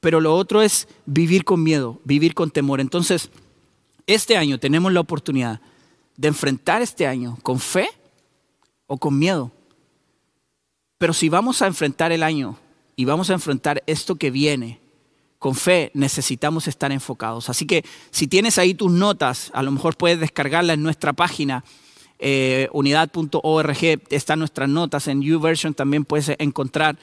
Pero 0.00 0.20
lo 0.20 0.34
otro 0.34 0.62
es 0.62 0.88
vivir 1.04 1.44
con 1.44 1.62
miedo, 1.62 2.00
vivir 2.04 2.32
con 2.32 2.50
temor. 2.50 2.80
Entonces, 2.80 3.28
este 4.06 4.36
año 4.36 4.58
tenemos 4.58 4.92
la 4.92 5.00
oportunidad 5.00 5.60
de 6.16 6.28
enfrentar 6.28 6.80
este 6.80 7.06
año 7.06 7.38
con 7.42 7.58
fe 7.58 7.88
o 8.86 8.98
con 8.98 9.18
miedo. 9.18 9.50
Pero 10.96 11.12
si 11.12 11.28
vamos 11.28 11.60
a 11.60 11.66
enfrentar 11.66 12.12
el 12.12 12.22
año 12.22 12.56
y 12.94 13.04
vamos 13.04 13.30
a 13.30 13.34
enfrentar 13.34 13.82
esto 13.86 14.14
que 14.14 14.30
viene, 14.30 14.80
con 15.38 15.54
fe 15.54 15.90
necesitamos 15.94 16.66
estar 16.68 16.90
enfocados. 16.92 17.48
Así 17.48 17.66
que 17.66 17.84
si 18.10 18.26
tienes 18.26 18.58
ahí 18.58 18.74
tus 18.74 18.90
notas, 18.90 19.50
a 19.54 19.62
lo 19.62 19.70
mejor 19.70 19.96
puedes 19.96 20.18
descargarlas 20.18 20.74
en 20.74 20.82
nuestra 20.82 21.12
página 21.12 21.64
eh, 22.18 22.68
unidad.org, 22.72 23.78
están 24.10 24.40
nuestras 24.40 24.68
notas, 24.68 25.06
en 25.06 25.22
YouVersion 25.22 25.74
también 25.74 26.04
puedes 26.04 26.32
encontrar 26.38 26.98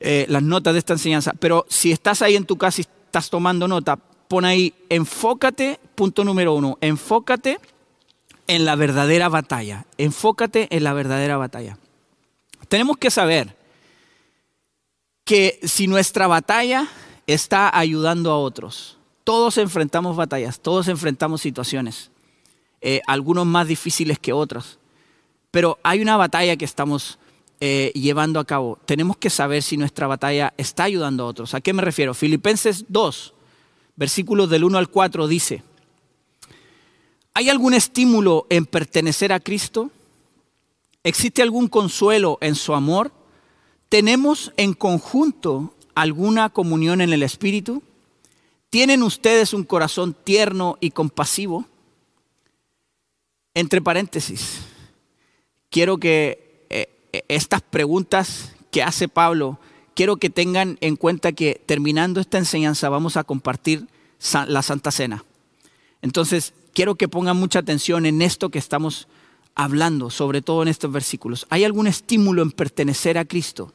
eh, 0.00 0.26
las 0.28 0.42
notas 0.42 0.72
de 0.72 0.80
esta 0.80 0.94
enseñanza. 0.94 1.32
Pero 1.38 1.64
si 1.68 1.92
estás 1.92 2.22
ahí 2.22 2.34
en 2.34 2.44
tu 2.44 2.56
casa 2.56 2.80
y 2.80 2.82
estás 2.82 3.30
tomando 3.30 3.68
nota, 3.68 3.96
pon 3.96 4.44
ahí, 4.44 4.74
enfócate, 4.88 5.78
punto 5.94 6.24
número 6.24 6.54
uno, 6.54 6.78
enfócate 6.80 7.60
en 8.48 8.64
la 8.64 8.74
verdadera 8.74 9.28
batalla. 9.28 9.86
Enfócate 9.98 10.68
en 10.70 10.84
la 10.84 10.92
verdadera 10.92 11.36
batalla. 11.36 11.78
Tenemos 12.68 12.96
que 12.96 13.10
saber 13.10 13.56
que 15.24 15.60
si 15.62 15.86
nuestra 15.86 16.26
batalla 16.26 16.88
está 17.26 17.76
ayudando 17.76 18.30
a 18.30 18.38
otros, 18.38 18.98
todos 19.24 19.58
enfrentamos 19.58 20.16
batallas, 20.16 20.60
todos 20.60 20.88
enfrentamos 20.88 21.40
situaciones, 21.40 22.10
eh, 22.80 23.00
algunos 23.06 23.46
más 23.46 23.68
difíciles 23.68 24.18
que 24.18 24.32
otros, 24.32 24.78
pero 25.50 25.78
hay 25.82 26.02
una 26.02 26.16
batalla 26.16 26.56
que 26.56 26.64
estamos 26.64 27.18
eh, 27.60 27.92
llevando 27.94 28.40
a 28.40 28.44
cabo. 28.44 28.78
Tenemos 28.84 29.16
que 29.16 29.30
saber 29.30 29.62
si 29.62 29.76
nuestra 29.76 30.06
batalla 30.06 30.52
está 30.58 30.84
ayudando 30.84 31.22
a 31.22 31.26
otros. 31.26 31.54
¿A 31.54 31.60
qué 31.60 31.72
me 31.72 31.82
refiero? 31.82 32.12
Filipenses 32.12 32.84
2, 32.88 33.34
versículos 33.96 34.50
del 34.50 34.64
1 34.64 34.76
al 34.76 34.90
4 34.90 35.28
dice, 35.28 35.62
¿hay 37.32 37.48
algún 37.48 37.74
estímulo 37.74 38.46
en 38.50 38.66
pertenecer 38.66 39.32
a 39.32 39.40
Cristo? 39.40 39.90
¿Existe 41.04 41.42
algún 41.42 41.68
consuelo 41.68 42.38
en 42.40 42.54
su 42.54 42.74
amor? 42.74 43.12
¿Tenemos 43.88 44.52
en 44.56 44.74
conjunto 44.74 45.73
alguna 45.94 46.50
comunión 46.50 47.00
en 47.00 47.12
el 47.12 47.22
Espíritu? 47.22 47.82
¿Tienen 48.70 49.02
ustedes 49.02 49.54
un 49.54 49.64
corazón 49.64 50.14
tierno 50.24 50.76
y 50.80 50.90
compasivo? 50.90 51.66
Entre 53.54 53.80
paréntesis, 53.80 54.60
quiero 55.70 55.98
que 55.98 56.66
eh, 56.70 56.88
estas 57.28 57.62
preguntas 57.62 58.52
que 58.72 58.82
hace 58.82 59.06
Pablo, 59.06 59.60
quiero 59.94 60.16
que 60.16 60.30
tengan 60.30 60.76
en 60.80 60.96
cuenta 60.96 61.32
que 61.32 61.62
terminando 61.64 62.20
esta 62.20 62.38
enseñanza 62.38 62.88
vamos 62.88 63.16
a 63.16 63.22
compartir 63.22 63.86
la 64.48 64.62
Santa 64.62 64.90
Cena. 64.90 65.24
Entonces, 66.02 66.52
quiero 66.72 66.96
que 66.96 67.08
pongan 67.08 67.36
mucha 67.36 67.60
atención 67.60 68.06
en 68.06 68.20
esto 68.22 68.50
que 68.50 68.58
estamos 68.58 69.06
hablando, 69.54 70.10
sobre 70.10 70.42
todo 70.42 70.62
en 70.62 70.68
estos 70.68 70.90
versículos. 70.90 71.46
¿Hay 71.50 71.64
algún 71.64 71.86
estímulo 71.86 72.42
en 72.42 72.50
pertenecer 72.50 73.16
a 73.18 73.24
Cristo? 73.24 73.72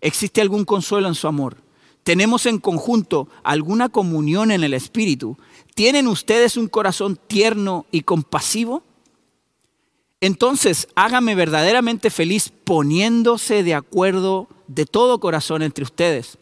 ¿Existe 0.00 0.40
algún 0.40 0.64
consuelo 0.64 1.08
en 1.08 1.14
su 1.14 1.26
amor? 1.26 1.56
¿Tenemos 2.02 2.46
en 2.46 2.58
conjunto 2.58 3.28
alguna 3.42 3.88
comunión 3.88 4.50
en 4.50 4.64
el 4.64 4.74
Espíritu? 4.74 5.36
¿Tienen 5.74 6.06
ustedes 6.06 6.56
un 6.56 6.68
corazón 6.68 7.18
tierno 7.26 7.86
y 7.90 8.02
compasivo? 8.02 8.82
Entonces, 10.20 10.88
hágame 10.94 11.34
verdaderamente 11.34 12.10
feliz 12.10 12.50
poniéndose 12.64 13.62
de 13.62 13.74
acuerdo 13.74 14.48
de 14.66 14.86
todo 14.86 15.20
corazón 15.20 15.62
entre 15.62 15.84
ustedes, 15.84 16.38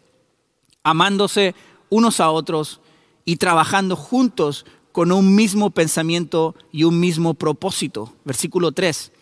amándose 0.83 1.55
unos 1.91 2.21
a 2.21 2.31
otros 2.31 2.81
y 3.25 3.37
trabajando 3.37 3.97
juntos 3.97 4.65
con 4.93 5.13
un 5.13 5.35
mismo 5.35 5.71
pensamiento 5.71 6.55
y 6.73 6.85
un 6.85 6.99
mismo 7.01 7.35
propósito. 7.35 8.15
Versículo 8.25 8.73
3. 8.73 9.13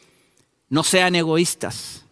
No 0.69 0.85
sean 0.85 1.17
egoístas, 1.17 2.04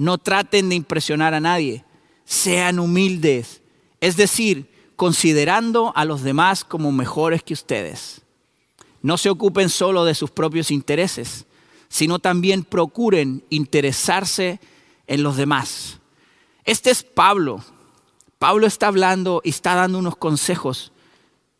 no 0.00 0.16
traten 0.16 0.70
de 0.70 0.76
impresionar 0.76 1.34
a 1.34 1.40
nadie, 1.40 1.84
sean 2.24 2.78
humildes, 2.78 3.60
es 4.00 4.16
decir, 4.16 4.66
considerando 4.96 5.92
a 5.94 6.06
los 6.06 6.22
demás 6.22 6.64
como 6.64 6.90
mejores 6.90 7.42
que 7.42 7.52
ustedes. 7.52 8.22
No 9.02 9.18
se 9.18 9.28
ocupen 9.28 9.68
solo 9.68 10.06
de 10.06 10.14
sus 10.14 10.30
propios 10.30 10.70
intereses, 10.70 11.44
sino 11.90 12.18
también 12.18 12.64
procuren 12.64 13.44
interesarse 13.50 14.58
en 15.06 15.22
los 15.22 15.36
demás. 15.36 15.98
Este 16.64 16.88
es 16.90 17.02
Pablo. 17.02 17.62
Pablo 18.38 18.66
está 18.66 18.86
hablando 18.86 19.42
y 19.44 19.50
está 19.50 19.74
dando 19.74 19.98
unos 19.98 20.16
consejos 20.16 20.92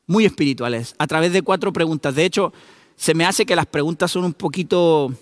muy 0.06 0.24
espirituales, 0.24 0.94
a 0.96 1.06
través 1.06 1.34
de 1.34 1.42
cuatro 1.42 1.74
preguntas. 1.74 2.14
De 2.14 2.24
hecho, 2.24 2.54
se 2.96 3.12
me 3.12 3.26
hace 3.26 3.44
que 3.44 3.54
las 3.54 3.66
preguntas 3.66 4.10
son 4.10 4.24
un 4.24 4.32
poquito, 4.32 5.12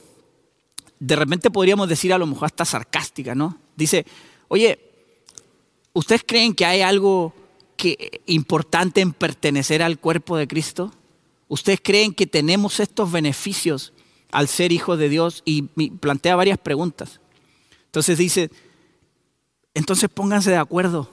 de 1.01 1.17
repente 1.17 1.51
podríamos 1.51 1.89
decir 1.89 2.13
a 2.13 2.19
lo 2.19 2.27
mejor 2.27 2.47
hasta 2.47 2.65
sarcásticas, 2.65 3.37
¿no? 3.37 3.59
Dice, 3.77 4.05
oye, 4.49 4.79
¿ustedes 5.93 6.23
creen 6.27 6.55
que 6.55 6.67
hay 6.67 6.81
algo 6.81 7.35
que, 7.77 8.23
importante 8.27 9.01
en 9.01 9.13
pertenecer 9.13 9.83
al 9.83 9.99
cuerpo 9.99 10.37
de 10.37 10.49
Cristo? 10.49 10.93
¿Ustedes 11.49 11.81
creen 11.83 12.13
que 12.13 12.27
tenemos 12.27 12.81
estos 12.81 13.11
beneficios 13.11 13.93
al 14.31 14.49
ser 14.49 14.73
hijos 14.73 14.99
de 14.99 15.09
Dios? 15.09 15.43
Y 15.45 15.63
plantea 15.63 16.37
varias 16.37 16.59
preguntas. 16.59 17.21
Entonces 17.87 18.19
dice, 18.19 18.51
entonces 19.75 20.11
pónganse 20.11 20.51
de 20.51 20.57
acuerdo. 20.57 21.11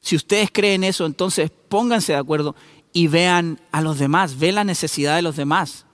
Si 0.00 0.16
ustedes 0.16 0.50
creen 0.52 0.84
eso, 0.84 1.06
entonces 1.06 1.50
pónganse 1.68 2.12
de 2.12 2.18
acuerdo 2.18 2.54
y 2.92 3.06
vean 3.06 3.60
a 3.72 3.80
los 3.80 3.98
demás, 3.98 4.38
ve 4.38 4.52
la 4.52 4.64
necesidad 4.64 5.16
de 5.16 5.22
los 5.22 5.36
demás. 5.36 5.86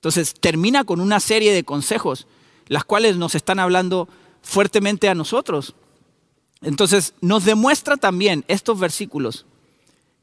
Entonces 0.00 0.32
termina 0.32 0.84
con 0.84 0.98
una 0.98 1.20
serie 1.20 1.52
de 1.52 1.62
consejos, 1.62 2.26
las 2.68 2.84
cuales 2.84 3.18
nos 3.18 3.34
están 3.34 3.58
hablando 3.58 4.08
fuertemente 4.40 5.10
a 5.10 5.14
nosotros. 5.14 5.74
Entonces 6.62 7.12
nos 7.20 7.44
demuestra 7.44 7.98
también 7.98 8.44
estos 8.48 8.80
versículos 8.80 9.44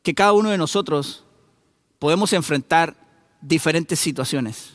que 0.01 0.15
cada 0.15 0.33
uno 0.33 0.49
de 0.49 0.57
nosotros 0.57 1.25
podemos 1.99 2.33
enfrentar 2.33 2.95
diferentes 3.41 3.99
situaciones, 3.99 4.73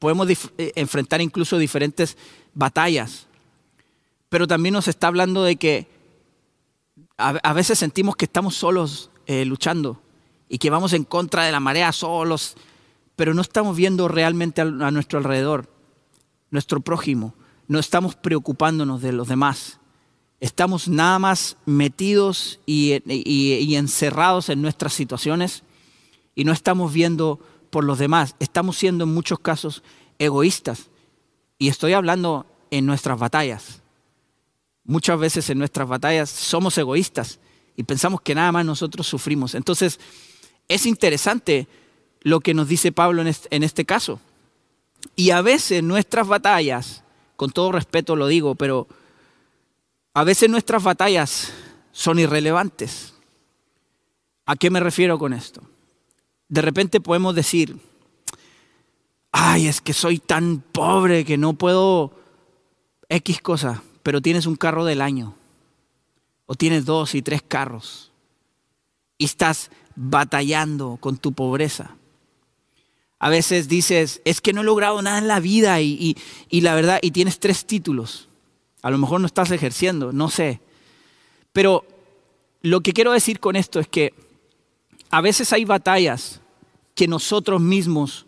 podemos 0.00 0.28
eh, 0.28 0.72
enfrentar 0.74 1.20
incluso 1.20 1.56
diferentes 1.56 2.16
batallas, 2.54 3.28
pero 4.28 4.48
también 4.48 4.72
nos 4.72 4.88
está 4.88 5.06
hablando 5.06 5.44
de 5.44 5.56
que 5.56 5.86
a, 7.18 7.52
veces 7.52 7.78
sentimos 7.78 8.16
que 8.16 8.24
estamos 8.24 8.56
solos 8.56 9.10
eh, 9.26 9.44
luchando, 9.44 10.00
y 10.48 10.58
que 10.58 10.70
vamos 10.70 10.92
en 10.92 11.04
contra 11.04 11.44
de 11.44 11.52
la 11.52 11.60
marea 11.60 11.92
solos, 11.92 12.56
pero 13.20 13.34
no 13.34 13.42
estamos 13.42 13.76
viendo 13.76 14.08
realmente 14.08 14.62
a, 14.62 14.64
nuestro 14.64 15.18
alrededor, 15.18 15.68
nuestro 16.50 16.80
prójimo, 16.80 17.34
no 17.68 17.78
estamos 17.78 18.16
preocupándonos 18.16 19.02
de 19.02 19.12
los 19.12 19.28
demás. 19.28 19.78
Estamos 20.40 20.88
nada 20.88 21.18
más 21.18 21.58
metidos 21.66 22.60
y, 22.64 23.02
y 23.04 23.76
encerrados 23.76 24.48
en 24.48 24.62
nuestras 24.62 24.94
situaciones 24.94 25.64
y 26.34 26.44
no 26.44 26.52
estamos 26.52 26.94
viendo 26.94 27.40
por 27.68 27.84
los 27.84 27.98
demás. 27.98 28.36
Estamos 28.38 28.78
siendo 28.78 29.04
en 29.04 29.12
muchos 29.12 29.38
casos 29.38 29.82
egoístas. 30.18 30.88
Y 31.58 31.68
estoy 31.68 31.92
hablando 31.92 32.46
en 32.70 32.86
nuestras 32.86 33.18
batallas. 33.18 33.82
Muchas 34.82 35.20
veces 35.20 35.50
en 35.50 35.58
nuestras 35.58 35.86
batallas 35.86 36.30
somos 36.30 36.78
egoístas 36.78 37.38
y 37.76 37.82
pensamos 37.82 38.22
que 38.22 38.34
nada 38.34 38.50
más 38.50 38.64
nosotros 38.64 39.06
sufrimos. 39.06 39.54
Entonces, 39.54 40.00
es 40.68 40.86
interesante 40.86 41.68
lo 42.20 42.40
que 42.40 42.54
nos 42.54 42.68
dice 42.68 42.92
Pablo 42.92 43.22
en 43.22 43.62
este, 43.62 43.84
caso. 43.84 44.20
Y 45.16 45.30
a 45.30 45.42
veces 45.42 45.82
nuestras 45.82 46.26
batallas, 46.26 47.02
con 47.36 47.50
todo 47.50 47.72
respeto 47.72 48.16
lo 48.16 48.26
digo, 48.26 48.54
pero 48.54 48.86
a 50.14 50.24
veces 50.24 50.50
nuestras 50.50 50.82
batallas 50.82 51.52
son 51.92 52.18
irrelevantes. 52.18 53.14
¿A 54.46 54.56
qué 54.56 54.70
me 54.70 54.80
refiero 54.80 55.18
con 55.18 55.32
esto? 55.32 55.62
De 56.48 56.62
repente 56.62 57.00
podemos 57.00 57.34
decir, 57.34 57.78
ay, 59.32 59.68
es 59.68 59.80
que 59.80 59.92
soy 59.92 60.18
tan 60.18 60.60
pobre 60.60 61.24
que 61.24 61.38
no 61.38 61.54
puedo 61.54 62.12
X 63.08 63.40
cosa, 63.40 63.82
pero 64.02 64.20
tienes 64.20 64.46
un 64.46 64.56
carro 64.56 64.84
del 64.84 65.00
año, 65.00 65.34
o 66.46 66.54
tienes 66.54 66.84
dos 66.84 67.14
y 67.14 67.22
tres 67.22 67.42
carros, 67.42 68.12
y 69.18 69.26
estás 69.26 69.70
batallando 69.94 70.96
con 71.00 71.16
tu 71.16 71.32
pobreza. 71.32 71.96
A 73.22 73.28
veces 73.28 73.68
dices, 73.68 74.22
es 74.24 74.40
que 74.40 74.54
no 74.54 74.62
he 74.62 74.64
logrado 74.64 75.00
nada 75.02 75.18
en 75.18 75.28
la 75.28 75.40
vida 75.40 75.78
y, 75.82 76.16
la 76.50 76.74
verdad, 76.74 76.98
y 77.02 77.10
tienes 77.10 77.38
tres 77.38 77.66
títulos. 77.66 78.28
A 78.80 78.90
lo 78.90 78.96
mejor 78.96 79.20
no 79.20 79.26
estás 79.26 79.50
ejerciendo, 79.50 80.10
no 80.10 80.30
sé. 80.30 80.62
Pero 81.52 81.84
lo 82.62 82.80
que 82.80 82.94
quiero 82.94 83.12
decir 83.12 83.38
con 83.38 83.56
esto 83.56 83.78
es 83.78 83.88
que 83.88 84.14
a 85.10 85.20
veces 85.20 85.52
hay 85.52 85.66
batallas 85.66 86.40
que 86.94 87.06
nosotros 87.06 87.60
mismos 87.60 88.24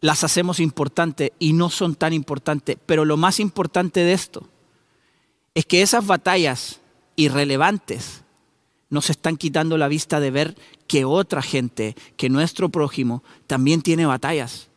las 0.00 0.24
hacemos 0.24 0.58
importantes 0.58 1.30
y 1.38 1.52
no 1.52 1.70
son 1.70 1.94
tan 1.94 2.12
importantes. 2.12 2.76
Pero 2.84 3.04
lo 3.04 3.16
más 3.16 3.38
importante 3.38 4.00
de 4.00 4.12
esto 4.12 4.48
es 5.54 5.66
que 5.66 5.82
esas 5.82 6.04
batallas 6.04 6.80
irrelevantes 7.14 8.23
nos 8.94 9.10
están 9.10 9.36
quitando 9.36 9.76
la 9.76 9.88
vista 9.88 10.20
de 10.20 10.30
ver 10.30 10.56
que 10.86 11.04
otra 11.04 11.42
gente, 11.42 11.96
que 12.16 12.30
nuestro 12.30 12.68
prójimo, 12.70 13.22
también 13.46 13.82
tiene 13.82 14.06
batallas. 14.06 14.68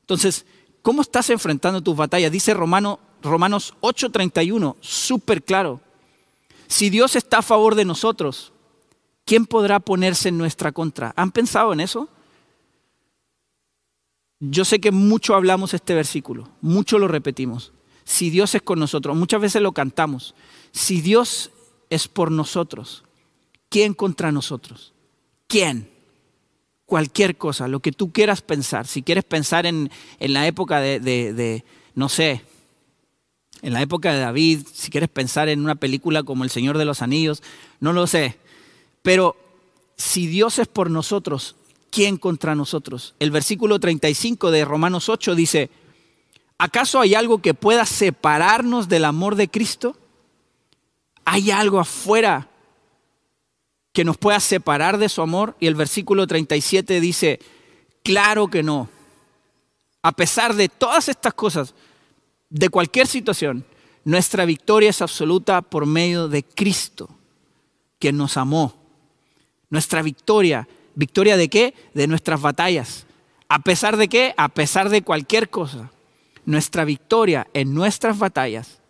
Entonces, 0.00 0.44
¿cómo 0.82 1.00
estás 1.00 1.30
enfrentando 1.30 1.80
tus 1.80 1.96
batallas? 1.96 2.32
Dice 2.32 2.52
Romano, 2.52 2.98
Romanos 3.22 3.74
8:31, 3.80 4.76
súper 4.80 5.44
claro. 5.44 5.80
Si 6.66 6.90
Dios 6.90 7.16
está 7.16 7.38
a 7.38 7.42
favor 7.42 7.76
de 7.76 7.84
nosotros, 7.84 8.52
¿quién 9.24 9.46
podrá 9.46 9.78
ponerse 9.78 10.28
en 10.28 10.38
nuestra 10.38 10.72
contra? 10.72 11.14
¿Han 11.16 11.30
pensado 11.30 11.72
en 11.72 11.80
eso? 11.80 12.08
Yo 14.40 14.64
sé 14.64 14.80
que 14.80 14.90
mucho 14.90 15.36
hablamos 15.36 15.72
este 15.72 15.94
versículo, 15.94 16.48
mucho 16.60 16.98
lo 16.98 17.06
repetimos. 17.06 17.72
Si 18.02 18.28
Dios 18.28 18.56
es 18.56 18.62
con 18.62 18.80
nosotros, 18.80 19.16
muchas 19.16 19.40
veces 19.40 19.62
lo 19.62 19.70
cantamos. 19.70 20.34
Si 20.72 21.00
Dios 21.00 21.52
es 21.90 22.08
por 22.08 22.32
nosotros, 22.32 23.04
¿quién 23.72 23.94
contra 23.94 24.30
nosotros? 24.30 24.92
¿Quién? 25.48 25.88
cualquier 26.92 27.38
cosa, 27.38 27.68
lo 27.68 27.80
que 27.80 27.90
tú 27.90 28.12
quieras 28.12 28.42
pensar. 28.42 28.86
Si 28.86 29.02
quieres 29.02 29.24
pensar 29.24 29.64
en, 29.64 29.90
la 30.20 30.46
época 30.46 30.78
de, 30.78 31.64
no 31.94 32.10
sé, 32.10 32.42
en 33.62 33.72
la 33.72 33.80
época 33.80 34.12
de 34.12 34.20
David, 34.20 34.66
si 34.70 34.90
quieres 34.90 35.08
pensar 35.08 35.48
en 35.48 35.60
una 35.60 35.74
película 35.74 36.22
como 36.22 36.44
El 36.44 36.50
Señor 36.50 36.76
de 36.76 36.84
los 36.84 37.00
Anillos, 37.00 37.42
no 37.80 37.94
lo 37.94 38.06
sé. 38.06 38.36
Pero 39.00 39.36
si 39.96 40.26
Dios 40.26 40.58
es 40.58 40.68
por 40.68 40.90
nosotros, 40.90 41.56
¿quién 41.90 42.18
contra 42.18 42.54
nosotros? 42.54 43.14
El 43.20 43.30
versículo 43.30 43.80
35 43.80 44.50
de 44.50 44.66
Romanos 44.66 45.08
8 45.08 45.34
dice, 45.34 45.70
¿acaso 46.58 47.00
hay 47.00 47.14
algo 47.14 47.40
que 47.40 47.54
pueda 47.54 47.86
separarnos 47.86 48.90
del 48.90 49.06
amor 49.06 49.36
de 49.36 49.48
Cristo? 49.48 49.96
¿Hay 51.24 51.50
algo 51.50 51.80
afuera 51.80 52.50
que 53.92 54.04
nos 54.04 54.16
pueda 54.16 54.40
separar 54.40 54.98
de 54.98 55.08
su 55.08 55.22
amor? 55.22 55.56
Y 55.60 55.66
el 55.66 55.74
versículo 55.74 56.26
37 56.26 57.00
dice, 57.00 57.38
claro 58.02 58.48
que 58.48 58.62
no. 58.62 58.88
A 60.02 60.12
pesar 60.12 60.54
de 60.54 60.68
todas 60.68 61.08
estas 61.08 61.34
cosas, 61.34 61.74
de 62.50 62.68
cualquier 62.68 63.06
situación, 63.06 63.64
nuestra 64.04 64.44
victoria 64.44 64.90
es 64.90 65.00
absoluta 65.00 65.62
por 65.62 65.86
medio 65.86 66.28
de 66.28 66.42
Cristo, 66.42 67.08
quien 67.98 68.16
nos 68.16 68.36
amó. 68.36 68.74
Nuestra 69.70 70.02
victoria, 70.02 70.68
victoria 70.94 71.36
de 71.36 71.48
qué? 71.48 71.74
De 71.94 72.06
nuestras 72.06 72.40
batallas. 72.40 73.06
¿A 73.48 73.60
pesar 73.60 73.96
de 73.96 74.08
qué? 74.08 74.34
A 74.36 74.48
pesar 74.48 74.88
de 74.88 75.02
cualquier 75.02 75.50
cosa. 75.50 75.90
Nuestra 76.44 76.84
victoria 76.84 77.46
en 77.54 77.72
nuestras 77.72 78.18
batallas 78.18 78.80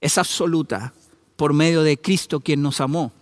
es 0.00 0.16
absoluta 0.16 0.94
por 1.36 1.52
medio 1.52 1.82
de 1.82 1.98
Cristo 1.98 2.40
quien 2.40 2.62
nos 2.62 2.80
amó. 2.80 3.12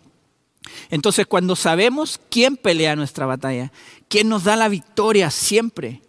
Entonces 0.91 1.27
cuando 1.27 1.57
sabemos 1.57 2.21
quién 2.31 2.57
pelea 2.57 2.97
nuestra 2.97 3.27
batalla, 3.27 3.73
quién 4.09 4.29
nos 4.29 4.45
da 4.45 4.57
la 4.57 4.69
victoria 4.69 5.31
siempre, 5.31 6.03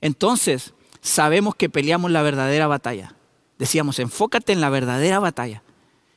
entonces 0.00 0.74
sabemos 1.00 1.54
que 1.54 1.68
peleamos 1.68 2.10
la 2.10 2.22
verdadera 2.22 2.66
batalla. 2.66 3.14
Decíamos, 3.58 3.98
enfócate 3.98 4.52
en 4.52 4.60
la 4.60 4.70
verdadera 4.70 5.18
batalla. 5.18 5.62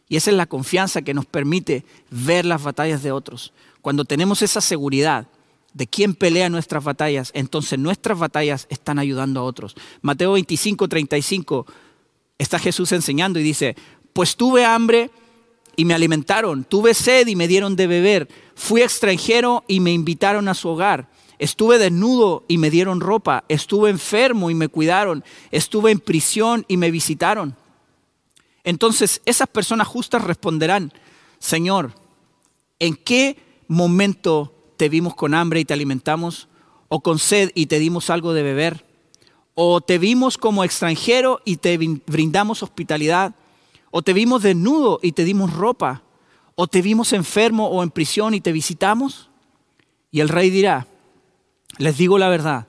Y 0.10 0.16
esa 0.16 0.32
es 0.32 0.38
la 0.38 0.46
confianza 0.46 1.02
que 1.02 1.14
nos 1.14 1.26
permite 1.26 1.86
ver 2.10 2.46
las 2.46 2.64
batallas 2.64 3.04
de 3.04 3.12
otros. 3.12 3.54
Cuando 3.82 4.06
tenemos 4.06 4.42
esa 4.42 4.62
seguridad 4.62 5.28
de 5.74 5.88
quién 5.88 6.16
pelea 6.16 6.50
nuestras 6.50 6.84
batallas, 6.84 7.32
entonces 7.34 7.78
nuestras 7.78 8.18
batallas 8.18 8.66
están 8.70 9.00
ayudando 9.00 9.42
a 9.42 9.44
otros. 9.44 9.76
Mateo 10.02 10.34
25, 10.34 10.88
35 10.88 11.66
está 12.38 12.58
Jesús 12.58 12.92
enseñando 12.94 13.40
y 13.40 13.44
dice, 13.44 13.76
pues 14.14 14.36
tuve 14.36 14.66
hambre 14.66 15.12
y 15.80 15.86
me 15.86 15.94
alimentaron, 15.94 16.64
tuve 16.64 16.94
sed 16.96 17.28
y 17.28 17.36
me 17.36 17.48
dieron 17.48 17.76
de 17.76 17.86
beber, 17.86 18.28
fui 18.56 18.82
extranjero 18.82 19.64
y 19.68 19.80
me 19.80 19.94
invitaron 19.94 20.50
a 20.50 20.56
su 20.56 20.70
hogar, 20.70 21.08
estuve 21.38 21.78
desnudo 21.78 22.44
y 22.48 22.58
me 22.58 22.72
dieron 22.72 23.00
ropa, 23.00 23.46
estuve 23.48 23.92
enfermo 23.92 24.50
y 24.50 24.56
me 24.56 24.70
cuidaron, 24.70 25.24
estuve 25.52 25.92
en 25.92 26.00
prisión 26.00 26.66
y 26.68 26.78
me 26.78 26.90
visitaron. 26.90 27.56
Entonces 28.64 29.22
esas 29.26 29.48
personas 29.48 29.88
justas 29.88 30.24
responderán, 30.24 30.92
Señor, 31.38 31.94
¿en 32.80 32.96
qué 32.96 33.38
momento 33.68 34.54
te 34.78 34.90
vimos 34.90 35.14
con 35.14 35.36
hambre 35.36 35.60
y 35.60 35.66
te 35.66 35.76
alimentamos? 35.76 36.48
¿O 36.90 37.02
con 37.02 37.20
sed 37.20 37.52
y 37.54 37.68
te 37.68 37.78
dimos 37.78 38.10
algo 38.10 38.34
de 38.34 38.42
beber? 38.42 38.84
¿O 39.54 39.80
te 39.82 40.00
vimos 40.00 40.40
como 40.40 40.64
extranjero 40.64 41.40
y 41.46 41.58
te 41.58 41.78
brindamos 41.78 42.64
hospitalidad? 42.64 43.36
O 43.92 44.02
te 44.02 44.14
vimos 44.14 44.44
desnudo 44.44 45.00
y 45.02 45.14
te 45.14 45.24
dimos 45.24 45.54
ropa. 45.54 46.04
O 46.56 46.68
te 46.68 46.82
vimos 46.82 47.14
enfermo 47.14 47.68
o 47.68 47.84
en 47.84 47.92
prisión 47.92 48.34
y 48.34 48.42
te 48.42 48.52
visitamos. 48.52 49.30
Y 50.12 50.22
el 50.22 50.30
rey 50.30 50.50
dirá, 50.50 50.88
les 51.78 51.98
digo 51.98 52.18
la 52.18 52.30
verdad, 52.30 52.68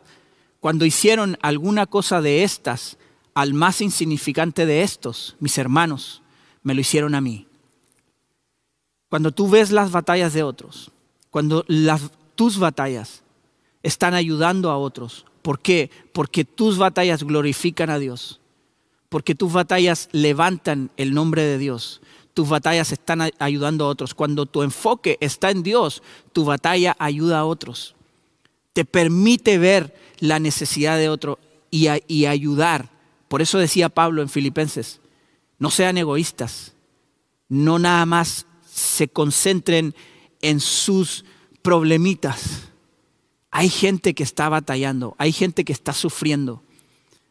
cuando 0.60 0.84
hicieron 0.84 1.38
alguna 1.40 1.86
cosa 1.86 2.20
de 2.20 2.42
estas 2.42 2.98
al 3.34 3.54
más 3.54 3.80
insignificante 3.80 4.66
de 4.66 4.82
estos, 4.82 5.36
mis 5.38 5.58
hermanos, 5.58 6.22
me 6.62 6.74
lo 6.74 6.80
hicieron 6.80 7.14
a 7.14 7.20
mí. 7.20 7.46
Cuando 9.08 9.32
tú 9.32 9.48
ves 9.48 9.70
las 9.70 9.90
batallas 9.90 10.34
de 10.34 10.42
otros, 10.42 10.90
cuando 11.30 11.64
las, 11.68 12.10
tus 12.34 12.58
batallas 12.58 13.22
están 13.82 14.14
ayudando 14.14 14.70
a 14.70 14.76
otros, 14.76 15.24
¿por 15.40 15.60
qué? 15.60 15.90
Porque 16.12 16.44
tus 16.44 16.76
batallas 16.76 17.22
glorifican 17.22 17.90
a 17.90 17.98
Dios 17.98 18.40
porque 19.08 19.34
tus 19.34 19.52
batallas 19.52 20.08
levantan 20.12 20.90
el 20.96 21.14
nombre 21.14 21.42
de 21.42 21.58
Dios. 21.58 22.00
Tus 22.34 22.48
batallas 22.48 22.92
están 22.92 23.30
ayudando 23.38 23.84
a 23.84 23.88
otros. 23.88 24.14
Cuando 24.14 24.46
tu 24.46 24.62
enfoque 24.62 25.18
está 25.20 25.50
en 25.50 25.62
Dios, 25.62 26.02
tu 26.32 26.44
batalla 26.44 26.94
ayuda 26.98 27.40
a 27.40 27.44
otros. 27.44 27.94
Te 28.72 28.84
permite 28.84 29.58
ver 29.58 29.94
la 30.20 30.38
necesidad 30.38 30.98
de 30.98 31.08
otro 31.08 31.38
y, 31.70 31.88
y 32.06 32.26
ayudar. 32.26 32.90
Por 33.28 33.42
eso 33.42 33.58
decía 33.58 33.88
Pablo 33.88 34.22
en 34.22 34.28
Filipenses, 34.28 35.00
no 35.58 35.70
sean 35.70 35.98
egoístas, 35.98 36.74
no 37.48 37.78
nada 37.78 38.06
más 38.06 38.46
se 38.70 39.08
concentren 39.08 39.94
en 40.40 40.60
sus 40.60 41.24
problemitas. 41.62 42.68
Hay 43.50 43.68
gente 43.68 44.14
que 44.14 44.22
está 44.22 44.48
batallando, 44.48 45.16
hay 45.18 45.32
gente 45.32 45.64
que 45.64 45.72
está 45.72 45.92
sufriendo. 45.92 46.62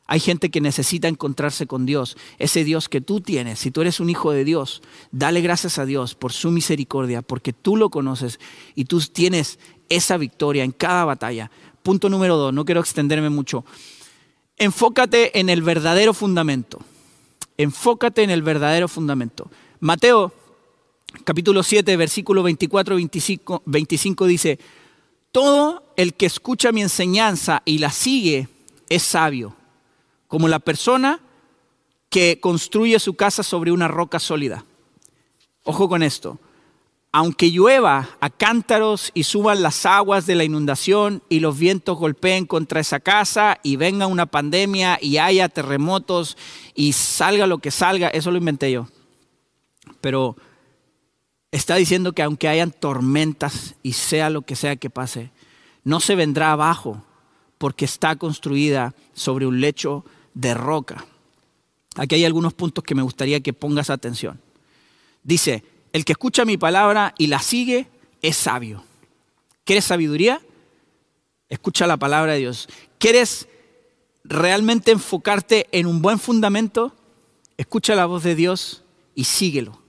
Hay 0.07 0.21
gente 0.21 0.49
que 0.49 0.61
necesita 0.61 1.09
encontrarse 1.09 1.67
con 1.67 1.85
Dios, 1.85 2.17
ese 2.39 2.63
Dios 2.63 2.87
que 2.87 3.01
tú 3.01 3.19
tienes. 3.19 3.59
Si 3.59 3.71
tú 3.71 3.81
eres 3.81 3.99
un 3.99 4.09
hijo 4.09 4.31
de 4.31 4.45
Dios, 4.45 4.81
dale 5.11 5.41
gracias 5.41 5.77
a 5.79 5.85
Dios 5.85 6.15
por 6.15 6.31
su 6.31 6.49
misericordia, 6.49 7.21
porque 7.21 7.51
tú 7.51 7.75
lo 7.75 7.89
conoces 7.89 8.39
y 8.73 8.85
tú 8.85 9.01
tienes 9.01 9.59
esa 9.89 10.15
victoria 10.15 10.63
en 10.63 10.71
cada 10.71 11.03
batalla. 11.03 11.51
Punto 11.83 12.09
número 12.09 12.37
dos, 12.37 12.53
no 12.53 12.63
quiero 12.63 12.79
extenderme 12.79 13.29
mucho. 13.29 13.65
Enfócate 14.57 15.37
en 15.39 15.49
el 15.49 15.61
verdadero 15.61 16.13
fundamento. 16.13 16.79
Enfócate 17.57 18.23
en 18.23 18.29
el 18.29 18.43
verdadero 18.43 18.87
fundamento. 18.87 19.51
Mateo 19.81 20.33
capítulo 21.25 21.63
7, 21.63 21.97
versículo 21.97 22.43
24 22.43 22.95
25, 22.95 23.63
25 23.65 24.25
dice, 24.25 24.59
todo 25.33 25.83
el 25.97 26.13
que 26.13 26.27
escucha 26.27 26.71
mi 26.71 26.81
enseñanza 26.81 27.61
y 27.65 27.79
la 27.79 27.91
sigue 27.91 28.47
es 28.87 29.03
sabio 29.03 29.57
como 30.27 30.47
la 30.47 30.59
persona 30.59 31.19
que 32.09 32.39
construye 32.39 32.99
su 32.99 33.15
casa 33.15 33.43
sobre 33.43 33.71
una 33.71 33.87
roca 33.87 34.19
sólida. 34.19 34.65
Ojo 35.63 35.89
con 35.89 36.03
esto. 36.03 36.39
Aunque 37.11 37.51
llueva 37.51 38.09
a 38.19 38.29
cántaros 38.29 39.11
y 39.13 39.23
suban 39.23 39.61
las 39.61 39.85
aguas 39.85 40.25
de 40.25 40.35
la 40.35 40.43
inundación 40.43 41.23
y 41.29 41.39
los 41.39 41.57
vientos 41.57 41.97
golpeen 41.97 42.45
contra 42.45 42.79
esa 42.79 42.99
casa 42.99 43.59
y 43.63 43.75
venga 43.75 44.07
una 44.07 44.25
pandemia 44.25 44.99
y 45.01 45.17
haya 45.17 45.49
terremotos 45.49 46.37
y 46.75 46.93
salga 46.93 47.47
lo 47.47 47.57
que 47.57 47.71
salga, 47.71 48.09
eso 48.09 48.29
lo 48.29 48.37
inventé 48.37 48.71
yo. 48.71 48.87
Pero 50.01 50.35
está 51.51 51.75
diciendo 51.75 52.13
que 52.13 52.23
aunque 52.23 52.49
hayan 52.49 52.71
tormentas 52.71 53.75
y 53.83 53.93
sea 53.93 54.29
lo 54.29 54.43
que 54.43 54.55
sea 54.55 54.75
que 54.75 54.89
pase, 54.89 55.31
no 55.83 55.99
se 55.99 56.15
vendrá 56.15 56.51
abajo 56.51 57.03
porque 57.57 57.85
está 57.85 58.15
construida 58.17 58.93
sobre 59.13 59.47
un 59.47 59.59
lecho 59.61 60.05
de 60.37 60.53
roca. 60.53 61.03
Aquí 61.95 62.13
hay 62.13 62.25
algunos 62.25 62.53
puntos 62.53 62.83
que 62.83 62.93
me 62.93 63.01
gustaría 63.01 63.39
que 63.39 63.53
pongas 63.53 63.89
atención. 63.89 64.39
Dice, 65.23 65.63
el 65.93 66.05
que 66.05 66.11
escucha 66.11 66.45
mi 66.45 66.57
palabra 66.57 67.15
y 67.17 67.27
la 67.27 67.39
sigue 67.39 67.87
es 68.21 68.37
sabio. 68.37 68.83
¿Quieres 69.63 69.85
sabiduría? 69.85 70.39
Escucha 71.49 71.87
la 71.87 71.97
palabra 71.97 72.33
de 72.33 72.39
Dios. 72.39 72.69
¿Quieres 72.99 73.47
realmente 74.23 74.91
enfocarte 74.91 75.67
en 75.71 75.87
un 75.87 76.03
buen 76.03 76.19
fundamento? 76.19 76.95
Escucha 77.57 77.95
la 77.95 78.05
voz 78.05 78.21
de 78.21 78.35
Dios 78.35 78.83
y 79.15 79.23
síguelo. 79.23 79.81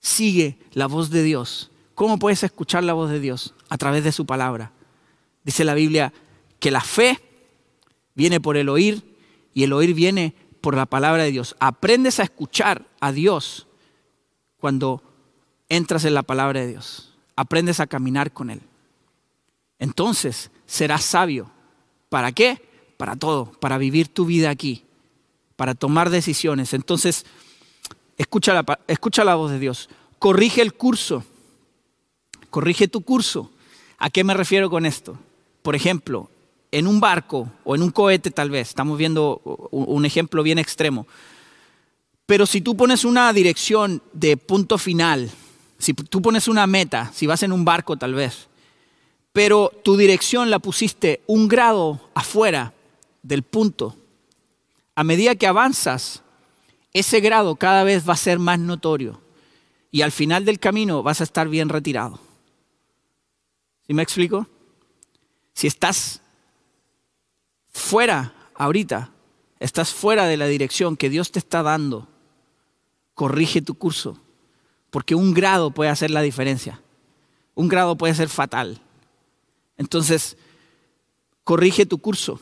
Sigue 0.00 0.58
la 0.72 0.88
voz 0.88 1.10
de 1.10 1.22
Dios. 1.22 1.70
¿Cómo 1.94 2.18
puedes 2.18 2.42
escuchar 2.42 2.82
la 2.82 2.94
voz 2.94 3.10
de 3.10 3.20
Dios? 3.20 3.54
A 3.68 3.78
través 3.78 4.02
de 4.02 4.10
su 4.10 4.26
palabra. 4.26 4.72
Dice 5.44 5.64
la 5.64 5.74
Biblia 5.74 6.12
que 6.58 6.72
la 6.72 6.80
fe 6.80 7.20
viene 8.14 8.40
por 8.40 8.56
el 8.56 8.68
oír 8.68 9.11
y 9.54 9.64
el 9.64 9.72
oír 9.72 9.94
viene 9.94 10.34
por 10.60 10.76
la 10.76 10.86
palabra 10.86 11.24
de 11.24 11.30
Dios. 11.30 11.56
Aprendes 11.60 12.20
a 12.20 12.22
escuchar 12.22 12.86
a 13.00 13.12
Dios 13.12 13.66
cuando 14.58 15.02
entras 15.68 16.04
en 16.04 16.14
la 16.14 16.22
palabra 16.22 16.60
de 16.60 16.68
Dios. 16.68 17.14
Aprendes 17.36 17.80
a 17.80 17.86
caminar 17.86 18.32
con 18.32 18.50
Él. 18.50 18.60
Entonces 19.78 20.50
serás 20.66 21.04
sabio. 21.04 21.50
¿Para 22.08 22.32
qué? 22.32 22.62
Para 22.96 23.16
todo, 23.16 23.52
para 23.52 23.78
vivir 23.78 24.08
tu 24.08 24.26
vida 24.26 24.50
aquí, 24.50 24.84
para 25.56 25.74
tomar 25.74 26.10
decisiones. 26.10 26.72
Entonces, 26.72 27.26
escucha 28.16 28.54
la, 28.54 28.78
escucha 28.86 29.24
la 29.24 29.34
voz 29.34 29.50
de 29.50 29.58
Dios. 29.58 29.88
Corrige 30.18 30.62
el 30.62 30.74
curso. 30.74 31.24
Corrige 32.50 32.86
tu 32.86 33.00
curso. 33.00 33.50
¿A 33.98 34.10
qué 34.10 34.24
me 34.24 34.34
refiero 34.34 34.70
con 34.70 34.86
esto? 34.86 35.18
Por 35.62 35.74
ejemplo, 35.74 36.30
en 36.72 36.86
un 36.86 36.98
barco 36.98 37.48
o 37.62 37.76
en 37.76 37.82
un 37.82 37.90
cohete 37.90 38.30
tal 38.30 38.50
vez, 38.50 38.70
estamos 38.70 38.98
viendo 38.98 39.40
un 39.70 40.04
ejemplo 40.04 40.42
bien 40.42 40.58
extremo, 40.58 41.06
pero 42.26 42.46
si 42.46 42.62
tú 42.62 42.76
pones 42.76 43.04
una 43.04 43.32
dirección 43.32 44.02
de 44.12 44.36
punto 44.36 44.78
final, 44.78 45.30
si 45.78 45.92
tú 45.92 46.22
pones 46.22 46.48
una 46.48 46.66
meta, 46.66 47.10
si 47.12 47.26
vas 47.26 47.42
en 47.42 47.52
un 47.52 47.64
barco 47.64 47.96
tal 47.96 48.14
vez, 48.14 48.48
pero 49.32 49.70
tu 49.84 49.96
dirección 49.96 50.50
la 50.50 50.58
pusiste 50.58 51.22
un 51.26 51.46
grado 51.46 52.00
afuera 52.14 52.72
del 53.22 53.42
punto. 53.42 53.96
A 54.94 55.04
medida 55.04 55.34
que 55.34 55.46
avanzas, 55.46 56.22
ese 56.92 57.20
grado 57.20 57.56
cada 57.56 57.84
vez 57.84 58.08
va 58.08 58.14
a 58.14 58.16
ser 58.16 58.38
más 58.38 58.58
notorio 58.58 59.20
y 59.90 60.00
al 60.00 60.12
final 60.12 60.46
del 60.46 60.58
camino 60.58 61.02
vas 61.02 61.20
a 61.20 61.24
estar 61.24 61.48
bien 61.48 61.68
retirado. 61.68 62.18
¿Sí 63.86 63.92
me 63.92 64.02
explico? 64.02 64.46
Si 65.52 65.66
estás 65.66 66.21
fuera 67.72 68.34
ahorita, 68.54 69.10
estás 69.58 69.92
fuera 69.92 70.26
de 70.26 70.36
la 70.36 70.46
dirección 70.46 70.96
que 70.96 71.10
Dios 71.10 71.32
te 71.32 71.38
está 71.38 71.62
dando, 71.62 72.08
corrige 73.14 73.62
tu 73.62 73.74
curso, 73.74 74.18
porque 74.90 75.14
un 75.14 75.34
grado 75.34 75.70
puede 75.70 75.90
hacer 75.90 76.10
la 76.10 76.22
diferencia. 76.22 76.80
Un 77.54 77.68
grado 77.68 77.96
puede 77.96 78.14
ser 78.14 78.28
fatal. 78.28 78.80
Entonces, 79.76 80.36
corrige 81.44 81.86
tu 81.86 81.98
curso. 81.98 82.40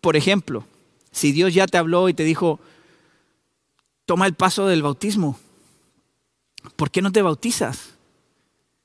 Por 0.00 0.16
ejemplo, 0.16 0.64
si 1.12 1.32
Dios 1.32 1.54
ya 1.54 1.66
te 1.66 1.78
habló 1.78 2.08
y 2.08 2.14
te 2.14 2.24
dijo, 2.24 2.60
toma 4.06 4.26
el 4.26 4.34
paso 4.34 4.66
del 4.66 4.82
bautismo, 4.82 5.38
¿por 6.76 6.90
qué 6.90 7.02
no 7.02 7.12
te 7.12 7.22
bautizas? 7.22 7.94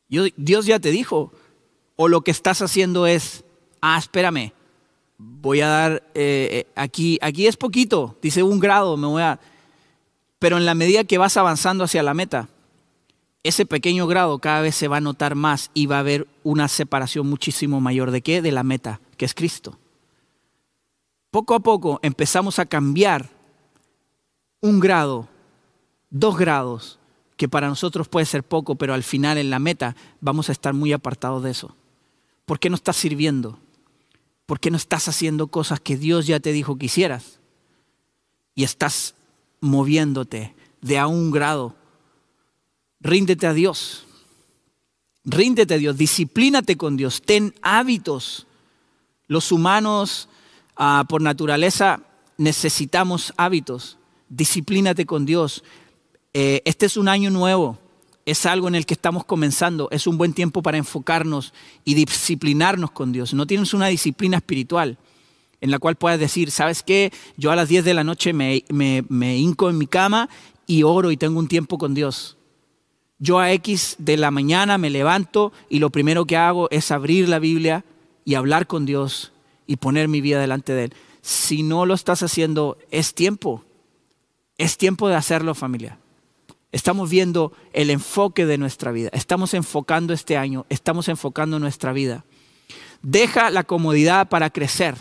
Dios 0.07 0.65
ya 0.65 0.79
te 0.79 0.91
dijo, 0.91 1.31
o 1.95 2.07
lo 2.07 2.21
que 2.21 2.31
estás 2.31 2.61
haciendo 2.61 3.07
es, 3.07 3.43
ah, 3.81 3.97
espérame, 3.97 4.53
voy 5.17 5.61
a 5.61 5.67
dar, 5.67 6.03
eh, 6.13 6.49
eh, 6.51 6.67
aquí, 6.75 7.17
aquí 7.21 7.47
es 7.47 7.57
poquito, 7.57 8.17
dice 8.21 8.43
un 8.43 8.59
grado, 8.59 8.97
me 8.97 9.07
voy 9.07 9.21
a, 9.21 9.39
pero 10.39 10.57
en 10.57 10.65
la 10.65 10.75
medida 10.75 11.03
que 11.03 11.17
vas 11.17 11.37
avanzando 11.37 11.83
hacia 11.83 12.03
la 12.03 12.13
meta, 12.13 12.49
ese 13.43 13.65
pequeño 13.65 14.07
grado 14.07 14.39
cada 14.39 14.61
vez 14.61 14.75
se 14.75 14.87
va 14.87 14.97
a 14.97 15.01
notar 15.01 15.35
más 15.35 15.69
y 15.73 15.85
va 15.85 15.97
a 15.97 15.99
haber 15.99 16.27
una 16.43 16.67
separación 16.67 17.27
muchísimo 17.27 17.79
mayor. 17.79 18.09
¿De 18.09 18.21
qué? 18.21 18.41
De 18.41 18.51
la 18.51 18.63
meta, 18.63 19.01
que 19.17 19.25
es 19.25 19.35
Cristo. 19.35 19.77
Poco 21.29 21.53
a 21.53 21.59
poco 21.59 21.99
empezamos 22.01 22.57
a 22.57 22.65
cambiar 22.65 23.29
un 24.61 24.79
grado, 24.79 25.27
dos 26.09 26.37
grados, 26.37 26.97
que 27.37 27.47
para 27.47 27.67
nosotros 27.67 28.07
puede 28.07 28.25
ser 28.25 28.43
poco, 28.43 28.75
pero 28.75 28.93
al 28.95 29.03
final 29.03 29.37
en 29.37 29.51
la 29.51 29.59
meta 29.59 29.95
vamos 30.21 30.49
a 30.49 30.51
estar 30.51 30.73
muy 30.73 30.91
apartados 30.91 31.43
de 31.43 31.51
eso. 31.51 31.75
¿Por 32.45 32.59
qué 32.59 32.69
no 32.69 32.75
estás 32.75 32.95
sirviendo? 32.95 33.59
¿Por 34.45 34.59
qué 34.59 34.71
no 34.71 34.77
estás 34.77 35.07
haciendo 35.07 35.47
cosas 35.47 35.79
que 35.79 35.97
Dios 35.97 36.27
ya 36.27 36.39
te 36.39 36.51
dijo 36.51 36.77
que 36.77 36.85
hicieras? 36.87 37.39
Y 38.53 38.63
estás 38.63 39.15
moviéndote 39.59 40.55
de 40.81 40.97
a 40.97 41.07
un 41.07 41.31
grado 41.31 41.75
ríndete 43.05 43.47
a 43.47 43.53
Dios. 43.53 44.05
Ríndete 45.23 45.75
a 45.75 45.77
Dios, 45.77 45.97
disciplínate 45.97 46.75
con 46.75 46.97
Dios, 46.97 47.21
ten 47.21 47.53
hábitos. 47.61 48.47
Los 49.27 49.51
humanos, 49.51 50.27
ah, 50.75 51.05
por 51.07 51.21
naturaleza, 51.21 52.01
necesitamos 52.37 53.33
hábitos. 53.37 53.97
Disciplínate 54.29 55.05
con 55.05 55.25
Dios. 55.25 55.63
Eh, 56.33 56.61
este 56.65 56.85
es 56.85 56.97
un 56.97 57.07
año 57.07 57.29
nuevo, 57.29 57.79
es 58.25 58.45
algo 58.45 58.67
en 58.67 58.75
el 58.75 58.85
que 58.85 58.95
estamos 58.95 59.23
comenzando, 59.23 59.87
es 59.91 60.07
un 60.07 60.17
buen 60.17 60.33
tiempo 60.33 60.61
para 60.61 60.77
enfocarnos 60.77 61.53
y 61.83 61.93
disciplinarnos 61.93 62.91
con 62.91 63.11
Dios. 63.11 63.33
No 63.33 63.45
tienes 63.45 63.73
una 63.73 63.87
disciplina 63.87 64.37
espiritual 64.37 64.97
en 65.61 65.71
la 65.71 65.79
cual 65.79 65.95
puedas 65.95 66.19
decir, 66.19 66.51
¿sabes 66.51 66.83
qué? 66.83 67.13
Yo 67.37 67.51
a 67.51 67.55
las 67.55 67.69
10 67.69 67.85
de 67.85 67.93
la 67.93 68.03
noche 68.03 68.33
me, 68.33 68.63
me 68.69 69.37
hinco 69.37 69.69
en 69.69 69.77
mi 69.77 69.87
cama 69.87 70.29
y 70.67 70.83
oro 70.83 71.11
y 71.11 71.17
tengo 71.17 71.39
un 71.39 71.47
tiempo 71.47 71.77
con 71.77 71.93
Dios. 71.93 72.37
Yo 73.19 73.39
a 73.39 73.51
X 73.53 73.95
de 73.99 74.17
la 74.17 74.31
mañana 74.31 74.77
me 74.77 74.89
levanto 74.89 75.53
y 75.69 75.79
lo 75.79 75.89
primero 75.89 76.25
que 76.25 76.35
hago 76.35 76.67
es 76.71 76.91
abrir 76.91 77.29
la 77.29 77.39
Biblia 77.39 77.85
y 78.25 78.35
hablar 78.35 78.67
con 78.67 78.85
Dios 78.85 79.31
y 79.67 79.77
poner 79.77 80.07
mi 80.07 80.21
vida 80.21 80.39
delante 80.39 80.73
de 80.73 80.85
Él. 80.85 80.93
Si 81.21 81.63
no 81.63 81.85
lo 81.85 81.93
estás 81.93 82.23
haciendo, 82.23 82.77
es 82.91 83.13
tiempo. 83.13 83.63
Es 84.57 84.77
tiempo 84.77 85.07
de 85.07 85.15
hacerlo, 85.15 85.55
familia. 85.55 85.97
Estamos 86.75 87.09
viendo 87.09 87.53
el 87.71 87.89
enfoque 87.89 88.45
de 88.45 88.57
nuestra 88.57 88.91
vida. 88.91 89.09
Estamos 89.13 89.53
enfocando 89.53 90.13
este 90.13 90.35
año, 90.35 90.65
estamos 90.67 91.07
enfocando 91.07 91.57
nuestra 91.57 91.93
vida. 91.93 92.25
Deja 93.01 93.49
la 93.49 93.63
comodidad 93.63 94.27
para 94.27 94.49
crecer. 94.49 94.95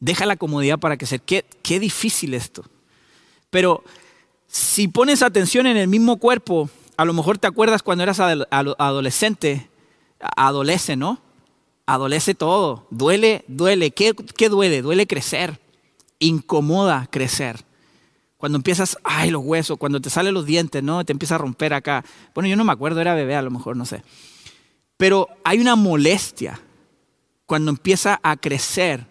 Deja 0.00 0.26
la 0.26 0.34
comodidad 0.34 0.80
para 0.80 0.96
crecer. 0.96 1.20
Qué, 1.20 1.44
qué 1.62 1.78
difícil 1.78 2.34
esto. 2.34 2.64
Pero 3.50 3.84
si 4.48 4.88
pones 4.88 5.22
atención 5.22 5.68
en 5.68 5.76
el 5.76 5.86
mismo 5.86 6.16
cuerpo, 6.16 6.68
a 6.96 7.04
lo 7.04 7.12
mejor 7.12 7.38
te 7.38 7.46
acuerdas 7.46 7.84
cuando 7.84 8.02
eras 8.02 8.18
adolescente, 8.18 9.70
adolece, 10.18 10.96
¿no? 10.96 11.20
Adolece 11.86 12.34
todo, 12.34 12.88
duele, 12.90 13.44
duele. 13.46 13.92
¿Qué, 13.92 14.12
¿Qué, 14.36 14.48
duele? 14.48 14.82
Duele 14.82 15.06
crecer, 15.06 15.60
incomoda 16.18 17.06
crecer. 17.12 17.64
Cuando 18.38 18.56
empiezas, 18.56 18.96
ay, 19.04 19.30
los 19.30 19.44
huesos, 19.44 19.76
cuando 19.76 20.00
te 20.00 20.08
salen 20.08 20.32
los 20.32 20.46
dientes, 20.46 20.82
¿no? 20.82 21.04
Te 21.04 21.12
empieza 21.12 21.34
a 21.34 21.38
romper 21.38 21.74
acá. 21.74 22.04
Bueno, 22.34 22.48
yo 22.48 22.56
no 22.56 22.64
me 22.64 22.72
acuerdo, 22.72 23.02
era 23.02 23.14
bebé 23.14 23.36
a 23.36 23.42
lo 23.42 23.50
mejor, 23.50 23.76
no 23.76 23.84
sé. 23.84 24.02
Pero 24.96 25.28
hay 25.44 25.58
una 25.58 25.76
molestia 25.76 26.58
cuando 27.44 27.70
empieza 27.70 28.18
a 28.22 28.36
crecer. 28.36 29.06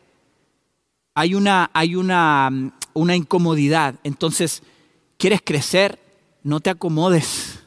Hay 1.13 1.35
una, 1.35 1.69
hay 1.73 1.95
una, 1.95 2.49
una 2.93 3.15
incomodidad. 3.15 3.95
Entonces, 4.03 4.63
¿quieres 5.17 5.41
crecer? 5.43 5.99
No 6.41 6.59
te 6.59 6.71
acomodes 6.71 7.57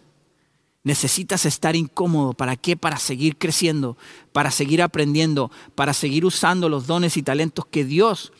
Necesitas 0.83 1.45
estar 1.45 1.77
incómodo. 1.77 2.33
¿Para 2.33 2.57
qué? 2.57 2.77
Para 2.77 2.97
seguir 2.97 3.37
creciendo, 3.37 3.99
para 4.33 4.51
seguir 4.51 4.81
aprendiendo, 4.83 5.51
para 5.75 5.93
seguir 5.93 6.25
usando 6.25 6.69
los 6.69 6.87
dones 6.87 7.17
y 7.17 7.23
talentos 7.23 7.67
que 7.67 7.85
Dios 7.85 8.33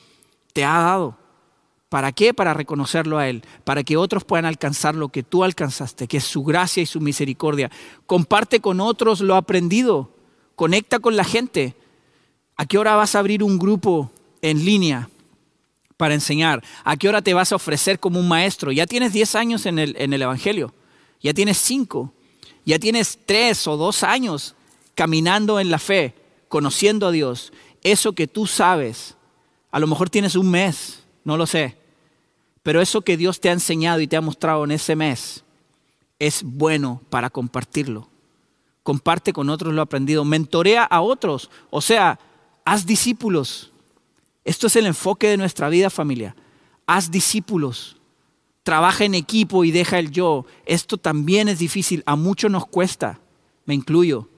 te 0.55 0.65
ha 0.65 0.79
dado. 0.79 1.19
¿Para 1.91 2.13
qué? 2.13 2.33
Para 2.33 2.55
reconocerlo 2.55 3.19
a 3.19 3.29
Él, 3.29 3.43
para 3.65 3.85
que 3.85 3.99
otros 3.99 4.25
puedan 4.25 4.47
alcanzar 4.47 4.95
lo 4.95 5.11
que 5.11 5.23
tú 5.23 5.45
alcanzaste, 5.45 6.09
que 6.09 6.17
es 6.17 6.25
su 6.25 6.43
gracia 6.43 6.83
y 6.83 6.87
su 6.87 7.01
misericordia. 7.01 7.71
Comparte 8.07 8.61
con 8.61 8.81
otros 8.81 9.21
lo 9.21 9.37
aprendido, 9.37 10.11
conecta 10.57 11.01
con 11.01 11.17
la 11.17 11.25
gente. 11.25 11.77
¿A 12.57 12.65
qué 12.65 12.79
hora 12.79 12.97
vas 12.97 13.15
a 13.15 13.19
abrir 13.19 13.43
un 13.43 13.59
grupo 13.59 14.11
en 14.41 14.65
línea 14.65 15.11
para 15.99 16.15
enseñar? 16.15 16.65
¿A 16.85 16.97
qué 16.97 17.11
hora 17.11 17.21
te 17.21 17.35
vas 17.35 17.53
a 17.53 17.57
ofrecer 17.57 18.01
como 18.01 18.19
un 18.19 18.29
maestro? 18.29 18.73
Ya 18.73 18.87
tienes 18.87 19.13
10 19.13 19.35
años 19.35 19.67
en 19.67 19.79
el, 19.79 19.95
en 19.99 20.15
el 20.15 20.23
Evangelio, 20.23 20.73
ya 21.21 21.35
tienes 21.35 21.59
5 21.59 22.15
ya 22.65 22.79
tienes 22.79 23.19
tres 23.27 23.67
o 23.67 23.77
dos 23.77 24.03
años 24.03 24.55
caminando 24.95 25.61
en 25.61 25.71
la 25.71 25.79
fe, 25.79 26.15
conociendo 26.49 27.07
a 27.07 27.11
Dios, 27.11 27.53
eso 27.83 28.13
que 28.13 28.27
tú 28.27 28.47
sabes, 28.47 29.17
a 29.71 29.79
lo 29.79 29.87
mejor 29.87 30.11
tienes 30.11 30.37
un 30.37 30.51
mes, 30.51 31.03
no 31.25 31.37
lo 31.37 31.47
sé, 31.47 31.77
pero 32.63 32.81
eso 32.81 33.03
que 33.03 33.17
Dios 33.17 33.41
te 33.41 33.49
ha 33.49 33.53
enseñado 33.53 34.01
y 34.01 34.07
te 34.07 34.17
ha 34.17 34.21
mostrado 34.21 34.65
en 34.65 34.73
ese 34.73 34.97
mes 34.97 35.45
es 36.19 36.43
bueno 36.43 37.03
para 37.11 37.31
compartirlo. 37.31 38.09
Comparte 38.83 39.33
con 39.33 39.51
otros 39.51 39.75
lo 39.75 39.83
aprendido, 39.83 40.25
mentorea 40.25 40.85
a 40.85 41.01
otros, 41.01 41.51
o 41.71 41.81
sea, 41.81 42.19
haz 42.65 42.87
discípulos. 42.87 43.73
Esto 44.45 44.67
es 44.67 44.77
el 44.77 44.87
enfoque 44.87 45.29
de 45.29 45.37
nuestra 45.37 45.69
vida 45.69 45.91
familia. 45.91 46.35
Haz 46.87 47.11
discípulos 47.11 47.97
trabaja 48.63 49.05
en 49.05 49.15
equipo 49.15 49.65
y 49.65 49.71
deja 49.71 49.99
el 49.99 50.11
yo. 50.11 50.47
Esto 50.67 50.97
también 50.97 51.49
es 51.49 51.59
difícil, 51.59 52.03
a 52.07 52.17
muchos 52.17 52.51
nos 52.51 52.67
cuesta, 52.67 53.21
me 53.65 53.75
incluyo. 53.75 54.29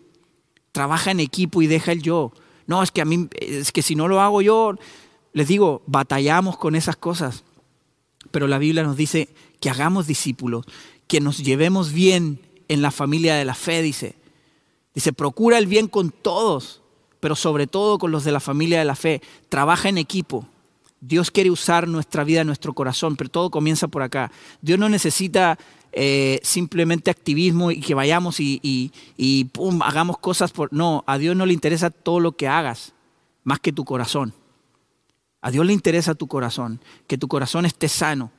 Trabaja 0.72 1.10
en 1.10 1.20
equipo 1.20 1.62
y 1.62 1.66
deja 1.66 1.92
el 1.92 2.02
yo. 2.02 2.32
No, 2.66 2.82
es 2.82 2.90
que 2.90 3.02
a 3.02 3.04
mí, 3.04 3.28
es 3.38 3.72
que 3.72 3.82
si 3.82 3.94
no 3.94 4.08
lo 4.08 4.20
hago 4.20 4.40
yo, 4.40 4.74
les 5.32 5.48
digo, 5.48 5.82
batallamos 5.86 6.56
con 6.56 6.74
esas 6.74 6.96
cosas. 6.96 7.44
Pero 8.30 8.46
la 8.46 8.58
Biblia 8.58 8.82
nos 8.82 8.96
dice 8.96 9.28
que 9.60 9.70
hagamos 9.70 10.06
discípulos, 10.06 10.64
que 11.06 11.20
nos 11.20 11.38
llevemos 11.38 11.92
bien 11.92 12.40
en 12.68 12.82
la 12.82 12.90
familia 12.90 13.34
de 13.34 13.44
la 13.44 13.54
fe, 13.54 13.82
dice. 13.82 14.14
Dice, 14.94 15.12
procura 15.12 15.58
el 15.58 15.66
bien 15.66 15.88
con 15.88 16.10
todos, 16.10 16.82
pero 17.20 17.36
sobre 17.36 17.66
todo 17.66 17.98
con 17.98 18.12
los 18.12 18.24
de 18.24 18.32
la 18.32 18.40
familia 18.40 18.78
de 18.78 18.84
la 18.84 18.96
fe. 18.96 19.22
Trabaja 19.48 19.88
en 19.88 19.98
equipo. 19.98 20.46
Dios 21.00 21.30
quiere 21.30 21.50
usar 21.50 21.88
nuestra 21.88 22.24
vida, 22.24 22.44
nuestro 22.44 22.74
corazón, 22.74 23.16
pero 23.16 23.30
todo 23.30 23.50
comienza 23.50 23.88
por 23.88 24.02
acá. 24.02 24.30
Dios 24.60 24.78
no 24.78 24.88
necesita 24.88 25.58
eh, 25.92 26.40
simplemente 26.42 27.10
activismo 27.10 27.70
y 27.70 27.80
que 27.80 27.94
vayamos 27.94 28.36
y, 28.38 29.50
pum, 29.52 29.82
hagamos 29.82 30.18
cosas 30.18 30.52
por... 30.52 30.72
No, 30.72 31.04
a 31.06 31.18
Dios 31.18 31.36
no 31.36 31.44
le 31.44 31.52
interesa 31.52 31.90
todo 31.90 32.20
lo 32.20 32.32
que 32.32 32.48
hagas, 32.48 32.92
más 33.44 33.60
que 33.60 33.72
tu 33.72 33.84
corazón. 33.84 34.32
A 35.42 35.50
Dios 35.50 35.66
le 35.66 35.72
interesa 35.72 36.14
tu 36.14 36.28
corazón, 36.28 36.80
que 37.06 37.18
tu 37.18 37.28
corazón 37.28 37.66
esté 37.66 37.88
sano, 37.88 38.30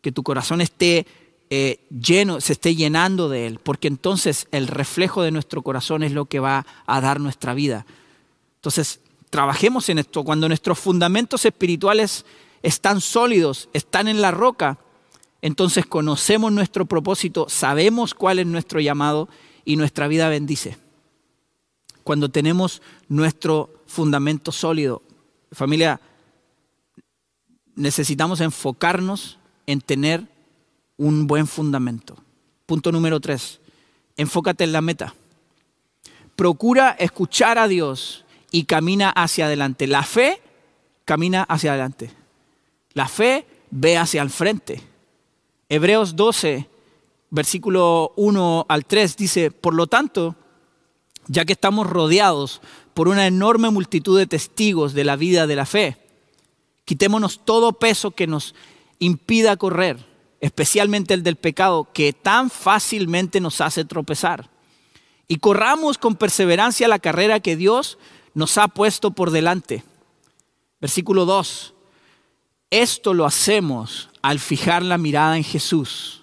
que 0.00 0.12
tu 0.12 0.22
corazón 0.22 0.60
esté 0.60 1.06
eh, 1.50 1.84
lleno, 1.90 2.40
se 2.40 2.52
esté 2.52 2.74
llenando 2.74 3.28
de 3.28 3.46
Él, 3.46 3.60
porque 3.62 3.88
entonces 3.88 4.46
el 4.52 4.68
reflejo 4.68 5.22
de 5.22 5.32
nuestro 5.32 5.62
corazón 5.62 6.02
es 6.02 6.12
lo 6.12 6.26
que 6.26 6.40
va 6.40 6.64
a 6.86 7.00
dar 7.00 7.20
nuestra 7.20 7.54
vida. 7.54 7.84
Entonces, 8.56 9.00
trabajemos 9.30 9.88
en 9.88 9.98
esto. 9.98 10.24
Cuando 10.24 10.48
nuestros 10.48 10.78
fundamentos 10.78 11.44
espirituales 11.44 12.24
están 12.62 13.00
sólidos, 13.00 13.68
están 13.72 14.08
en 14.08 14.20
la 14.20 14.30
roca, 14.30 14.78
entonces 15.42 15.86
conocemos 15.86 16.52
nuestro 16.52 16.86
propósito, 16.86 17.46
sabemos 17.48 18.14
cuál 18.14 18.38
es 18.38 18.46
nuestro 18.46 18.80
llamado 18.80 19.28
y 19.64 19.76
nuestra 19.76 20.08
vida 20.08 20.28
bendice. 20.28 20.76
cuando 22.04 22.30
tenemos 22.30 22.80
nuestro 23.08 23.82
fundamento 23.86 24.50
sólido. 24.50 25.02
Familia, 25.52 26.00
necesitamos 27.78 28.40
enfocarnos 28.40 29.38
en 29.66 29.80
tener 29.80 30.26
un 30.96 31.28
buen 31.28 31.46
fundamento. 31.46 32.16
Punto 32.66 32.90
número 32.90 33.20
tres, 33.20 33.60
enfócate 34.16 34.64
en 34.64 34.72
la 34.72 34.80
meta. 34.80 35.14
Procura 36.34 36.90
escuchar 36.98 37.56
a 37.56 37.68
Dios 37.68 38.24
y 38.50 38.64
camina 38.64 39.10
hacia 39.10 39.46
adelante. 39.46 39.86
La 39.86 40.02
fe 40.02 40.42
camina 41.04 41.44
hacia 41.44 41.70
adelante. 41.70 42.10
La 42.94 43.06
fe 43.06 43.46
ve 43.70 43.96
hacia 43.96 44.22
el 44.22 44.30
frente. 44.30 44.82
Hebreos 45.68 46.16
12, 46.16 46.68
versículo 47.30 48.12
1 48.16 48.66
al 48.68 48.86
3 48.86 49.16
dice, 49.16 49.50
por 49.52 49.74
lo 49.74 49.86
tanto, 49.86 50.34
ya 51.28 51.44
que 51.44 51.52
estamos 51.52 51.86
rodeados 51.86 52.60
por 52.92 53.06
una 53.06 53.28
enorme 53.28 53.70
multitud 53.70 54.18
de 54.18 54.26
testigos 54.26 54.94
de 54.94 55.04
la 55.04 55.14
vida 55.14 55.46
de 55.46 55.56
la 55.56 55.66
fe, 55.66 56.07
quitémonos 56.88 57.44
todo 57.44 57.74
peso 57.74 58.12
que 58.12 58.26
nos 58.26 58.54
impida 58.98 59.58
correr, 59.58 60.06
especialmente 60.40 61.12
el 61.12 61.22
del 61.22 61.36
pecado, 61.36 61.86
que 61.92 62.14
tan 62.14 62.48
fácilmente 62.48 63.42
nos 63.42 63.60
hace 63.60 63.84
tropezar. 63.84 64.48
Y 65.28 65.36
corramos 65.36 65.98
con 65.98 66.16
perseverancia 66.16 66.88
la 66.88 66.98
carrera 66.98 67.40
que 67.40 67.56
Dios 67.56 67.98
nos 68.32 68.56
ha 68.56 68.68
puesto 68.68 69.10
por 69.10 69.32
delante. 69.32 69.84
Versículo 70.80 71.26
2. 71.26 71.74
Esto 72.70 73.12
lo 73.12 73.26
hacemos 73.26 74.08
al 74.22 74.38
fijar 74.38 74.82
la 74.82 74.96
mirada 74.96 75.36
en 75.36 75.44
Jesús, 75.44 76.22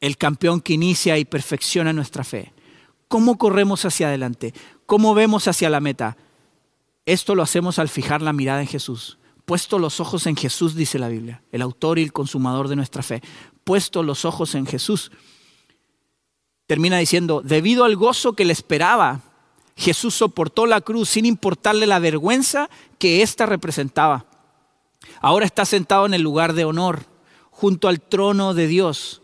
el 0.00 0.16
campeón 0.16 0.62
que 0.62 0.72
inicia 0.72 1.18
y 1.18 1.26
perfecciona 1.26 1.92
nuestra 1.92 2.24
fe. 2.24 2.54
¿Cómo 3.08 3.36
corremos 3.36 3.84
hacia 3.84 4.08
adelante? 4.08 4.54
¿Cómo 4.86 5.12
vemos 5.12 5.48
hacia 5.48 5.68
la 5.68 5.80
meta? 5.80 6.16
Esto 7.04 7.34
lo 7.34 7.42
hacemos 7.42 7.78
al 7.78 7.90
fijar 7.90 8.22
la 8.22 8.32
mirada 8.32 8.62
en 8.62 8.68
Jesús. 8.68 9.17
Puesto 9.48 9.78
los 9.78 9.98
ojos 9.98 10.26
en 10.26 10.36
Jesús, 10.36 10.74
dice 10.74 10.98
la 10.98 11.08
Biblia, 11.08 11.42
el 11.52 11.62
autor 11.62 11.98
y 11.98 12.02
el 12.02 12.12
consumador 12.12 12.68
de 12.68 12.76
nuestra 12.76 13.02
fe. 13.02 13.22
Puesto 13.64 14.02
los 14.02 14.26
ojos 14.26 14.54
en 14.54 14.66
Jesús. 14.66 15.10
Termina 16.66 16.98
diciendo, 16.98 17.40
debido 17.42 17.84
al 17.84 17.96
gozo 17.96 18.34
que 18.34 18.44
le 18.44 18.52
esperaba, 18.52 19.22
Jesús 19.74 20.14
soportó 20.14 20.66
la 20.66 20.82
cruz 20.82 21.08
sin 21.08 21.24
importarle 21.24 21.86
la 21.86 21.98
vergüenza 21.98 22.68
que 22.98 23.22
ésta 23.22 23.46
representaba. 23.46 24.26
Ahora 25.22 25.46
está 25.46 25.64
sentado 25.64 26.04
en 26.04 26.12
el 26.12 26.20
lugar 26.20 26.52
de 26.52 26.66
honor, 26.66 27.06
junto 27.50 27.88
al 27.88 28.02
trono 28.02 28.52
de 28.52 28.66
Dios. 28.66 29.22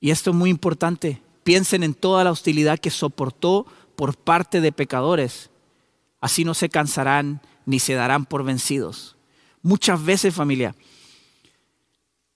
Y 0.00 0.12
esto 0.12 0.30
es 0.30 0.36
muy 0.36 0.48
importante. 0.48 1.20
Piensen 1.44 1.82
en 1.82 1.92
toda 1.92 2.24
la 2.24 2.30
hostilidad 2.30 2.78
que 2.78 2.88
soportó 2.88 3.66
por 3.96 4.16
parte 4.16 4.62
de 4.62 4.72
pecadores. 4.72 5.50
Así 6.22 6.42
no 6.42 6.54
se 6.54 6.70
cansarán 6.70 7.42
ni 7.66 7.78
se 7.78 7.94
darán 7.94 8.26
por 8.26 8.44
vencidos. 8.44 9.16
Muchas 9.62 10.04
veces, 10.04 10.34
familia, 10.34 10.74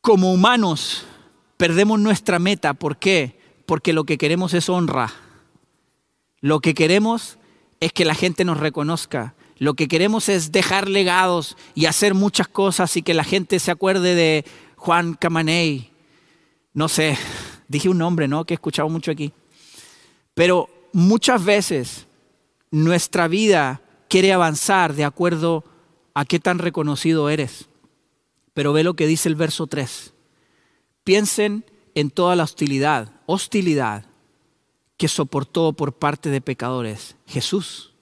como 0.00 0.32
humanos 0.32 1.04
perdemos 1.56 1.98
nuestra 2.00 2.38
meta. 2.38 2.74
¿Por 2.74 2.98
qué? 2.98 3.38
Porque 3.66 3.92
lo 3.92 4.04
que 4.04 4.18
queremos 4.18 4.54
es 4.54 4.68
honra. 4.68 5.12
Lo 6.40 6.60
que 6.60 6.74
queremos 6.74 7.38
es 7.80 7.92
que 7.92 8.04
la 8.04 8.14
gente 8.14 8.44
nos 8.44 8.58
reconozca. 8.60 9.34
Lo 9.56 9.74
que 9.74 9.88
queremos 9.88 10.28
es 10.28 10.52
dejar 10.52 10.88
legados 10.88 11.56
y 11.74 11.86
hacer 11.86 12.14
muchas 12.14 12.48
cosas 12.48 12.96
y 12.96 13.02
que 13.02 13.14
la 13.14 13.24
gente 13.24 13.58
se 13.60 13.70
acuerde 13.70 14.14
de 14.14 14.44
Juan 14.76 15.14
Camaney. 15.14 15.90
No 16.74 16.88
sé, 16.88 17.16
Dije 17.68 17.88
un 17.88 17.98
nombre, 17.98 18.28
¿no? 18.28 18.44
Que 18.44 18.54
he 18.54 18.56
escuchado 18.56 18.88
mucho 18.88 19.10
aquí. 19.10 19.32
Pero 20.34 20.68
muchas 20.92 21.44
veces 21.44 22.06
nuestra 22.70 23.28
vida 23.28 23.80
quiere 24.14 24.32
avanzar 24.32 24.94
de 24.94 25.04
acuerdo 25.04 25.64
a 26.14 26.24
qué 26.24 26.38
tan 26.38 26.60
reconocido 26.60 27.30
eres. 27.30 27.68
Pero 28.52 28.72
ve 28.72 28.84
lo 28.84 28.94
que 28.94 29.08
dice 29.08 29.28
el 29.28 29.34
verso 29.34 29.66
3. 29.66 30.14
Piensen 31.02 31.64
en 31.96 32.10
toda 32.12 32.36
la 32.36 32.44
hostilidad, 32.44 33.10
hostilidad 33.26 34.06
que 34.96 35.08
soportó 35.08 35.72
por 35.72 35.94
parte 35.94 36.30
de 36.30 36.40
pecadores. 36.40 37.16
Jesús, 37.26 37.92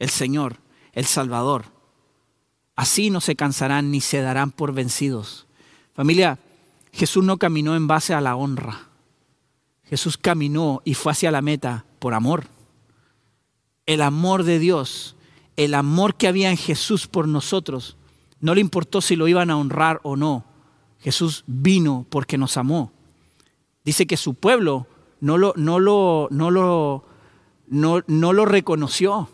el 0.00 0.10
Señor, 0.10 0.56
el 0.92 1.04
Salvador. 1.04 1.66
Así 2.74 3.10
no 3.10 3.20
se 3.20 3.36
cansarán 3.36 3.92
ni 3.92 4.00
se 4.00 4.22
darán 4.22 4.50
por 4.50 4.72
vencidos. 4.72 5.46
Familia, 5.94 6.40
Jesús 6.92 7.22
no 7.22 7.36
caminó 7.36 7.76
en 7.76 7.86
base 7.86 8.12
a 8.12 8.20
la 8.20 8.34
honra. 8.34 8.88
Jesús 9.84 10.18
caminó 10.18 10.82
y 10.84 10.94
fue 10.94 11.12
hacia 11.12 11.30
la 11.30 11.42
meta 11.42 11.84
por 12.00 12.12
amor. 12.12 12.48
El 13.86 14.02
amor 14.02 14.42
de 14.42 14.58
Dios, 14.58 15.14
el 15.56 15.74
amor 15.74 16.16
que 16.16 16.28
había 16.28 16.50
en 16.50 16.56
Jesús 16.56 17.06
por 17.06 17.28
nosotros, 17.28 17.96
no 18.40 18.54
le 18.54 18.60
importó 18.60 19.00
si 19.00 19.16
lo 19.16 19.28
iban 19.28 19.50
a 19.50 19.56
honrar 19.56 20.00
o 20.02 20.16
no. 20.16 20.44
Jesús 20.98 21.44
vino 21.46 22.06
porque 22.08 22.38
nos 22.38 22.56
amó. 22.56 22.92
Dice 23.84 24.06
que 24.06 24.16
su 24.16 24.34
pueblo 24.34 24.86
no 25.20 25.38
lo, 25.38 25.54
no 25.56 25.78
lo, 25.78 26.28
no 26.30 26.50
lo, 26.50 27.04
no, 27.68 28.02
no 28.06 28.32
lo 28.32 28.44
reconoció. 28.44 29.28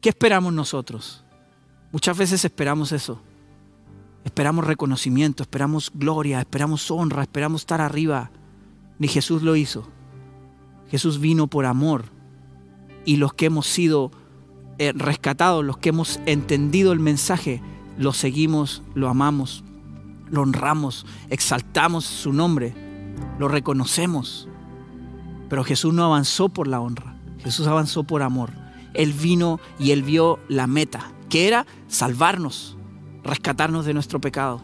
¿Qué 0.00 0.10
esperamos 0.10 0.52
nosotros? 0.52 1.24
Muchas 1.92 2.16
veces 2.16 2.44
esperamos 2.44 2.92
eso. 2.92 3.20
Esperamos 4.24 4.66
reconocimiento, 4.66 5.42
esperamos 5.42 5.90
gloria, 5.94 6.40
esperamos 6.40 6.90
honra, 6.90 7.22
esperamos 7.22 7.62
estar 7.62 7.80
arriba 7.80 8.30
ni 8.98 9.08
Jesús 9.08 9.42
lo 9.42 9.56
hizo. 9.56 9.86
Jesús 10.90 11.20
vino 11.20 11.46
por 11.46 11.66
amor 11.66 12.04
y 13.04 13.16
los 13.16 13.34
que 13.34 13.46
hemos 13.46 13.66
sido 13.66 14.10
eh, 14.78 14.92
rescatados, 14.94 15.64
los 15.64 15.78
que 15.78 15.90
hemos 15.90 16.20
entendido 16.26 16.92
el 16.92 17.00
mensaje, 17.00 17.62
lo 17.96 18.12
seguimos, 18.12 18.82
lo 18.94 19.08
amamos, 19.08 19.64
lo 20.30 20.42
honramos, 20.42 21.06
exaltamos 21.30 22.04
su 22.04 22.32
nombre, 22.32 22.74
lo 23.38 23.48
reconocemos. 23.48 24.48
Pero 25.48 25.64
Jesús 25.64 25.94
no 25.94 26.04
avanzó 26.04 26.48
por 26.48 26.66
la 26.66 26.80
honra, 26.80 27.16
Jesús 27.38 27.66
avanzó 27.66 28.04
por 28.04 28.22
amor. 28.22 28.50
Él 28.94 29.12
vino 29.12 29.60
y 29.78 29.90
él 29.90 30.02
vio 30.02 30.38
la 30.48 30.66
meta, 30.66 31.12
que 31.28 31.46
era 31.48 31.66
salvarnos, 31.88 32.76
rescatarnos 33.22 33.84
de 33.86 33.94
nuestro 33.94 34.20
pecado, 34.20 34.62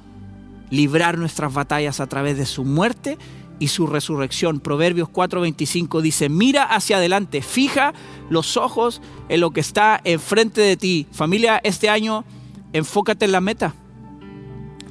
librar 0.70 1.18
nuestras 1.18 1.52
batallas 1.52 2.00
a 2.00 2.06
través 2.06 2.36
de 2.36 2.46
su 2.46 2.64
muerte 2.64 3.18
y 3.60 3.68
su 3.68 3.86
resurrección. 3.86 4.58
Proverbios 4.58 5.08
4:25 5.08 6.00
dice, 6.00 6.28
mira 6.28 6.64
hacia 6.64 6.96
adelante, 6.96 7.42
fija 7.42 7.92
los 8.28 8.56
ojos 8.56 9.00
en 9.28 9.40
lo 9.40 9.52
que 9.52 9.60
está 9.60 10.00
enfrente 10.02 10.60
de 10.60 10.76
ti. 10.76 11.06
Familia, 11.12 11.60
este 11.62 11.88
año 11.88 12.24
enfócate 12.72 13.26
en 13.26 13.32
la 13.32 13.40
meta. 13.40 13.74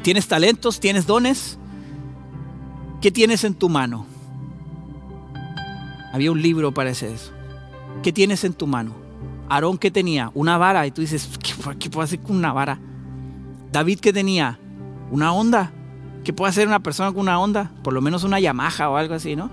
¿Tienes 0.02 0.30
talentos? 0.30 0.80
¿Tienes 0.80 1.06
dones? 1.06 1.58
¿Qué 3.02 3.12
tienes 3.12 3.44
en 3.44 3.56
tu 3.56 3.68
mano? 3.68 4.06
Había 6.14 6.32
un 6.32 6.42
libro, 6.42 6.74
parece 6.74 7.14
eso. 7.14 7.32
¿Qué 8.04 8.14
tienes 8.14 8.44
en 8.44 8.54
tu 8.54 8.68
mano? 8.68 8.96
Aarón 9.50 9.78
que 9.78 9.92
tenía 9.92 10.32
una 10.36 10.58
vara 10.58 10.86
y 10.88 10.92
tú 10.92 11.02
dices, 11.02 11.30
¿qué, 11.42 11.54
¿qué 11.78 11.90
puedo 11.90 12.04
hacer 12.04 12.20
con 12.20 12.36
una 12.36 12.54
vara? 12.54 12.80
David 13.72 14.00
que 14.00 14.14
tenía 14.14 14.60
una 15.12 15.34
onda 15.34 15.74
¿Qué 16.30 16.34
puede 16.34 16.52
hacer 16.52 16.68
una 16.68 16.80
persona 16.80 17.12
con 17.12 17.22
una 17.22 17.40
onda? 17.40 17.72
Por 17.82 17.92
lo 17.92 18.02
menos 18.02 18.24
una 18.24 18.40
Yamaha 18.40 18.92
o 18.92 18.98
algo 18.98 19.16
así, 19.16 19.36
¿no? 19.36 19.50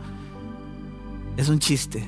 Es 1.38 1.48
un 1.48 1.58
chiste. 1.58 2.06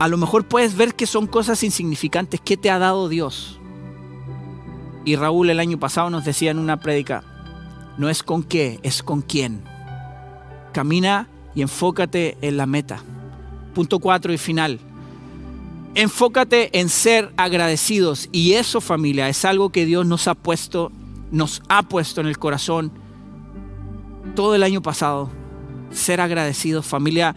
A 0.00 0.08
lo 0.08 0.16
mejor 0.16 0.48
puedes 0.48 0.76
ver 0.76 0.96
que 0.96 1.06
son 1.06 1.28
cosas 1.28 1.62
insignificantes. 1.62 2.40
¿Qué 2.44 2.56
te 2.56 2.68
ha 2.68 2.80
dado 2.80 3.08
Dios? 3.08 3.60
Y 5.04 5.14
Raúl 5.14 5.48
el 5.48 5.60
año 5.60 5.78
pasado 5.78 6.10
nos 6.10 6.24
decía 6.24 6.50
en 6.50 6.58
una 6.58 6.80
prédica, 6.80 7.22
no 7.98 8.08
es 8.08 8.24
con 8.24 8.42
qué, 8.42 8.80
es 8.82 9.04
con 9.04 9.22
quién. 9.22 9.62
Camina 10.72 11.28
y 11.54 11.62
enfócate 11.62 12.36
en 12.42 12.56
la 12.56 12.66
meta. 12.66 13.00
Punto 13.76 14.00
cuatro 14.00 14.32
y 14.32 14.38
final. 14.38 14.80
Enfócate 15.94 16.80
en 16.80 16.88
ser 16.88 17.32
agradecidos. 17.36 18.28
Y 18.32 18.54
eso 18.54 18.80
familia 18.80 19.28
es 19.28 19.44
algo 19.44 19.70
que 19.70 19.86
Dios 19.86 20.04
nos 20.04 20.26
ha 20.26 20.34
puesto 20.34 20.90
nos 21.30 21.62
ha 21.68 21.82
puesto 21.82 22.20
en 22.20 22.26
el 22.26 22.38
corazón 22.38 22.92
todo 24.34 24.54
el 24.54 24.62
año 24.62 24.82
pasado. 24.82 25.30
Ser 25.90 26.20
agradecidos, 26.20 26.86
familia. 26.86 27.34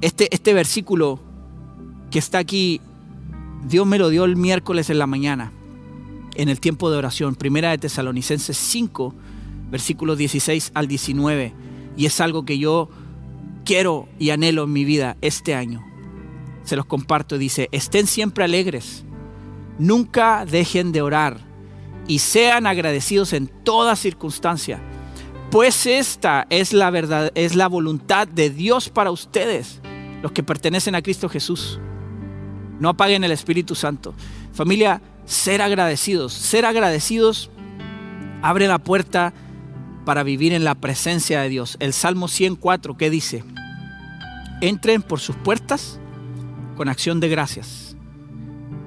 Este, 0.00 0.28
este 0.34 0.54
versículo 0.54 1.20
que 2.10 2.18
está 2.18 2.38
aquí, 2.38 2.80
Dios 3.66 3.86
me 3.86 3.98
lo 3.98 4.08
dio 4.08 4.24
el 4.24 4.36
miércoles 4.36 4.90
en 4.90 4.98
la 4.98 5.06
mañana, 5.06 5.52
en 6.34 6.48
el 6.48 6.60
tiempo 6.60 6.90
de 6.90 6.98
oración. 6.98 7.34
Primera 7.34 7.70
de 7.70 7.78
Tesalonicenses 7.78 8.56
5, 8.56 9.14
versículos 9.70 10.18
16 10.18 10.72
al 10.74 10.88
19. 10.88 11.54
Y 11.96 12.06
es 12.06 12.20
algo 12.20 12.44
que 12.44 12.58
yo 12.58 12.88
quiero 13.64 14.08
y 14.18 14.30
anhelo 14.30 14.64
en 14.64 14.72
mi 14.72 14.84
vida 14.84 15.16
este 15.20 15.54
año. 15.54 15.84
Se 16.64 16.76
los 16.76 16.86
comparto. 16.86 17.38
Dice, 17.38 17.68
estén 17.72 18.06
siempre 18.06 18.44
alegres. 18.44 19.04
Nunca 19.78 20.44
dejen 20.44 20.92
de 20.92 21.02
orar 21.02 21.51
y 22.06 22.18
sean 22.18 22.66
agradecidos 22.66 23.32
en 23.32 23.46
toda 23.46 23.96
circunstancia, 23.96 24.80
pues 25.50 25.86
esta 25.86 26.46
es 26.50 26.72
la 26.72 26.90
verdad, 26.90 27.30
es 27.34 27.54
la 27.54 27.68
voluntad 27.68 28.26
de 28.26 28.50
Dios 28.50 28.88
para 28.88 29.10
ustedes, 29.10 29.80
los 30.22 30.32
que 30.32 30.42
pertenecen 30.42 30.94
a 30.94 31.02
Cristo 31.02 31.28
Jesús. 31.28 31.78
No 32.80 32.88
apaguen 32.88 33.22
el 33.22 33.32
Espíritu 33.32 33.74
Santo. 33.74 34.14
Familia, 34.52 35.02
ser 35.24 35.62
agradecidos. 35.62 36.32
Ser 36.32 36.64
agradecidos 36.64 37.50
abre 38.42 38.66
la 38.66 38.78
puerta 38.78 39.32
para 40.04 40.22
vivir 40.22 40.52
en 40.52 40.64
la 40.64 40.74
presencia 40.74 41.40
de 41.42 41.48
Dios. 41.48 41.76
El 41.80 41.92
Salmo 41.92 42.28
104, 42.28 42.96
¿qué 42.96 43.10
dice? 43.10 43.44
Entren 44.60 45.02
por 45.02 45.20
sus 45.20 45.36
puertas 45.36 46.00
con 46.76 46.88
acción 46.88 47.20
de 47.20 47.28
gracias. 47.28 47.91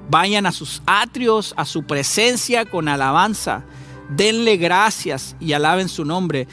Vayan 0.08 0.46
a 0.46 0.52
sus 0.52 0.82
atrios, 0.86 1.54
a 1.56 1.64
su 1.64 1.84
presencia 1.84 2.64
con 2.64 2.88
alabanza. 2.88 3.64
Denle 4.08 4.56
gracias 4.56 5.36
y 5.40 5.52
alaben 5.52 5.88
su 5.88 6.04
nombre. 6.04 6.46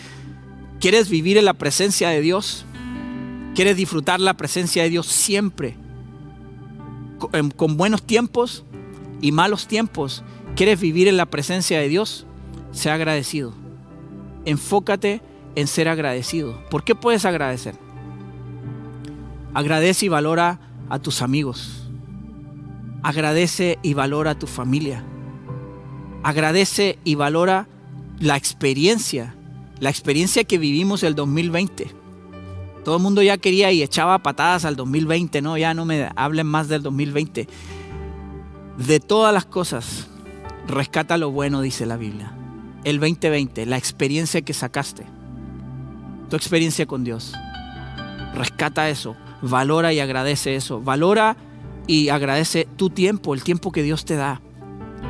¿Quieres 0.79 1.09
vivir 1.09 1.37
en 1.37 1.45
la 1.45 1.53
presencia 1.53 2.09
de 2.09 2.21
Dios? 2.21 2.65
¿Quieres 3.55 3.77
disfrutar 3.77 4.19
la 4.19 4.33
presencia 4.35 4.83
de 4.83 4.89
Dios 4.89 5.07
siempre? 5.07 5.77
Con, 7.19 7.51
con 7.51 7.77
buenos 7.77 8.01
tiempos 8.03 8.65
y 9.21 9.31
malos 9.31 9.67
tiempos. 9.67 10.23
¿Quieres 10.55 10.79
vivir 10.79 11.07
en 11.07 11.17
la 11.17 11.27
presencia 11.27 11.79
de 11.79 11.89
Dios? 11.89 12.25
Sea 12.71 12.95
agradecido. 12.95 13.53
Enfócate 14.45 15.21
en 15.55 15.67
ser 15.67 15.87
agradecido. 15.87 16.59
¿Por 16.69 16.83
qué 16.83 16.95
puedes 16.95 17.25
agradecer? 17.25 17.75
Agradece 19.53 20.07
y 20.07 20.09
valora 20.09 20.59
a 20.89 20.99
tus 20.99 21.21
amigos. 21.21 21.82
Agradece 23.03 23.79
y 23.83 23.93
valora 23.93 24.31
a 24.31 24.39
tu 24.39 24.47
familia. 24.47 25.03
Agradece 26.23 26.97
y 27.03 27.15
valora 27.15 27.67
la 28.19 28.37
experiencia, 28.37 29.35
la 29.79 29.89
experiencia 29.89 30.45
que 30.45 30.57
vivimos 30.57 31.03
el 31.03 31.13
2020. 31.13 31.91
Todo 32.85 32.97
el 32.97 33.03
mundo 33.03 33.21
ya 33.21 33.37
quería 33.37 33.71
y 33.71 33.83
echaba 33.83 34.19
patadas 34.19 34.63
al 34.63 34.77
2020, 34.77 35.41
no, 35.41 35.57
ya 35.57 35.73
no 35.73 35.85
me 35.85 36.09
hablen 36.15 36.47
más 36.47 36.69
del 36.69 36.81
2020. 36.81 37.47
De 38.77 38.99
todas 38.99 39.33
las 39.33 39.45
cosas, 39.45 40.07
rescata 40.67 41.17
lo 41.17 41.29
bueno, 41.31 41.61
dice 41.61 41.85
la 41.85 41.97
Biblia. 41.97 42.33
El 42.85 42.99
2020, 42.99 43.65
la 43.65 43.77
experiencia 43.77 44.41
que 44.41 44.53
sacaste, 44.53 45.05
tu 46.29 46.37
experiencia 46.37 46.85
con 46.85 47.03
Dios. 47.03 47.33
Rescata 48.33 48.89
eso, 48.89 49.15
valora 49.41 49.93
y 49.93 49.99
agradece 49.99 50.55
eso. 50.55 50.81
Valora 50.81 51.37
y 51.87 52.09
agradece 52.09 52.67
tu 52.77 52.89
tiempo, 52.89 53.33
el 53.33 53.43
tiempo 53.43 53.71
que 53.71 53.83
Dios 53.83 54.05
te 54.05 54.15
da. 54.15 54.41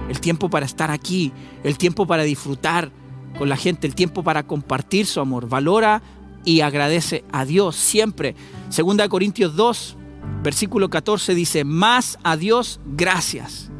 El 0.09 0.19
tiempo 0.19 0.49
para 0.49 0.65
estar 0.65 0.91
aquí, 0.91 1.31
el 1.63 1.77
tiempo 1.77 2.05
para 2.05 2.23
disfrutar 2.23 2.91
con 3.37 3.49
la 3.49 3.57
gente, 3.57 3.87
el 3.87 3.95
tiempo 3.95 4.23
para 4.23 4.43
compartir 4.43 5.05
su 5.05 5.19
amor. 5.19 5.47
Valora 5.47 6.01
y 6.45 6.61
agradece 6.61 7.23
a 7.31 7.45
Dios 7.45 7.75
siempre. 7.75 8.35
Segunda 8.69 9.07
Corintios 9.07 9.55
2, 9.55 9.97
versículo 10.43 10.89
14 10.89 11.35
dice, 11.35 11.63
más 11.63 12.17
a 12.23 12.37
Dios 12.37 12.79
gracias, 12.85 13.71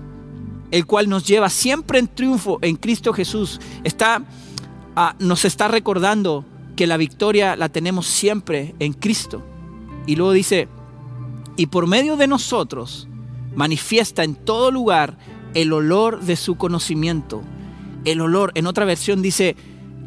el 0.71 0.85
cual 0.85 1.09
nos 1.09 1.27
lleva 1.27 1.49
siempre 1.49 1.99
en 1.99 2.07
triunfo 2.07 2.59
en 2.61 2.75
Cristo 2.77 3.13
Jesús. 3.13 3.59
Está, 3.83 4.23
ah, 4.95 5.15
nos 5.19 5.45
está 5.45 5.67
recordando 5.67 6.45
que 6.75 6.87
la 6.87 6.97
victoria 6.97 7.55
la 7.55 7.69
tenemos 7.69 8.07
siempre 8.07 8.75
en 8.79 8.93
Cristo. 8.93 9.43
Y 10.05 10.15
luego 10.15 10.31
dice, 10.31 10.67
y 11.57 11.67
por 11.67 11.87
medio 11.87 12.17
de 12.17 12.27
nosotros 12.27 13.07
manifiesta 13.55 14.23
en 14.23 14.35
todo 14.35 14.71
lugar 14.71 15.17
el 15.53 15.73
olor 15.73 16.21
de 16.21 16.35
su 16.35 16.55
conocimiento. 16.55 17.41
El 18.05 18.21
olor, 18.21 18.51
en 18.55 18.67
otra 18.67 18.85
versión 18.85 19.21
dice 19.21 19.55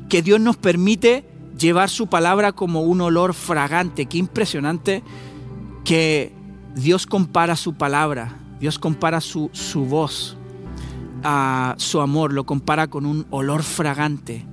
que 0.09 0.23
Dios 0.23 0.41
nos 0.41 0.57
permite 0.57 1.25
llevar 1.59 1.89
su 1.89 2.09
palabra 2.09 2.53
como 2.53 2.83
un 2.83 3.01
olor 3.01 3.33
fragante. 3.33 4.07
Qué 4.07 4.19
impresionante 4.19 5.03
que 5.85 6.33
Dios 6.75 7.07
compara 7.07 7.57
su 7.57 7.75
palabra, 7.75 8.37
Dios 8.61 8.79
compara 8.79 9.21
su, 9.21 9.51
su 9.53 9.85
voz, 9.85 10.37
a 11.23 11.75
su 11.79 12.01
amor, 12.01 12.33
lo 12.33 12.45
compara 12.45 12.89
con 12.89 13.07
un 13.07 13.27
olor 13.31 13.63
fragante. 13.63 14.45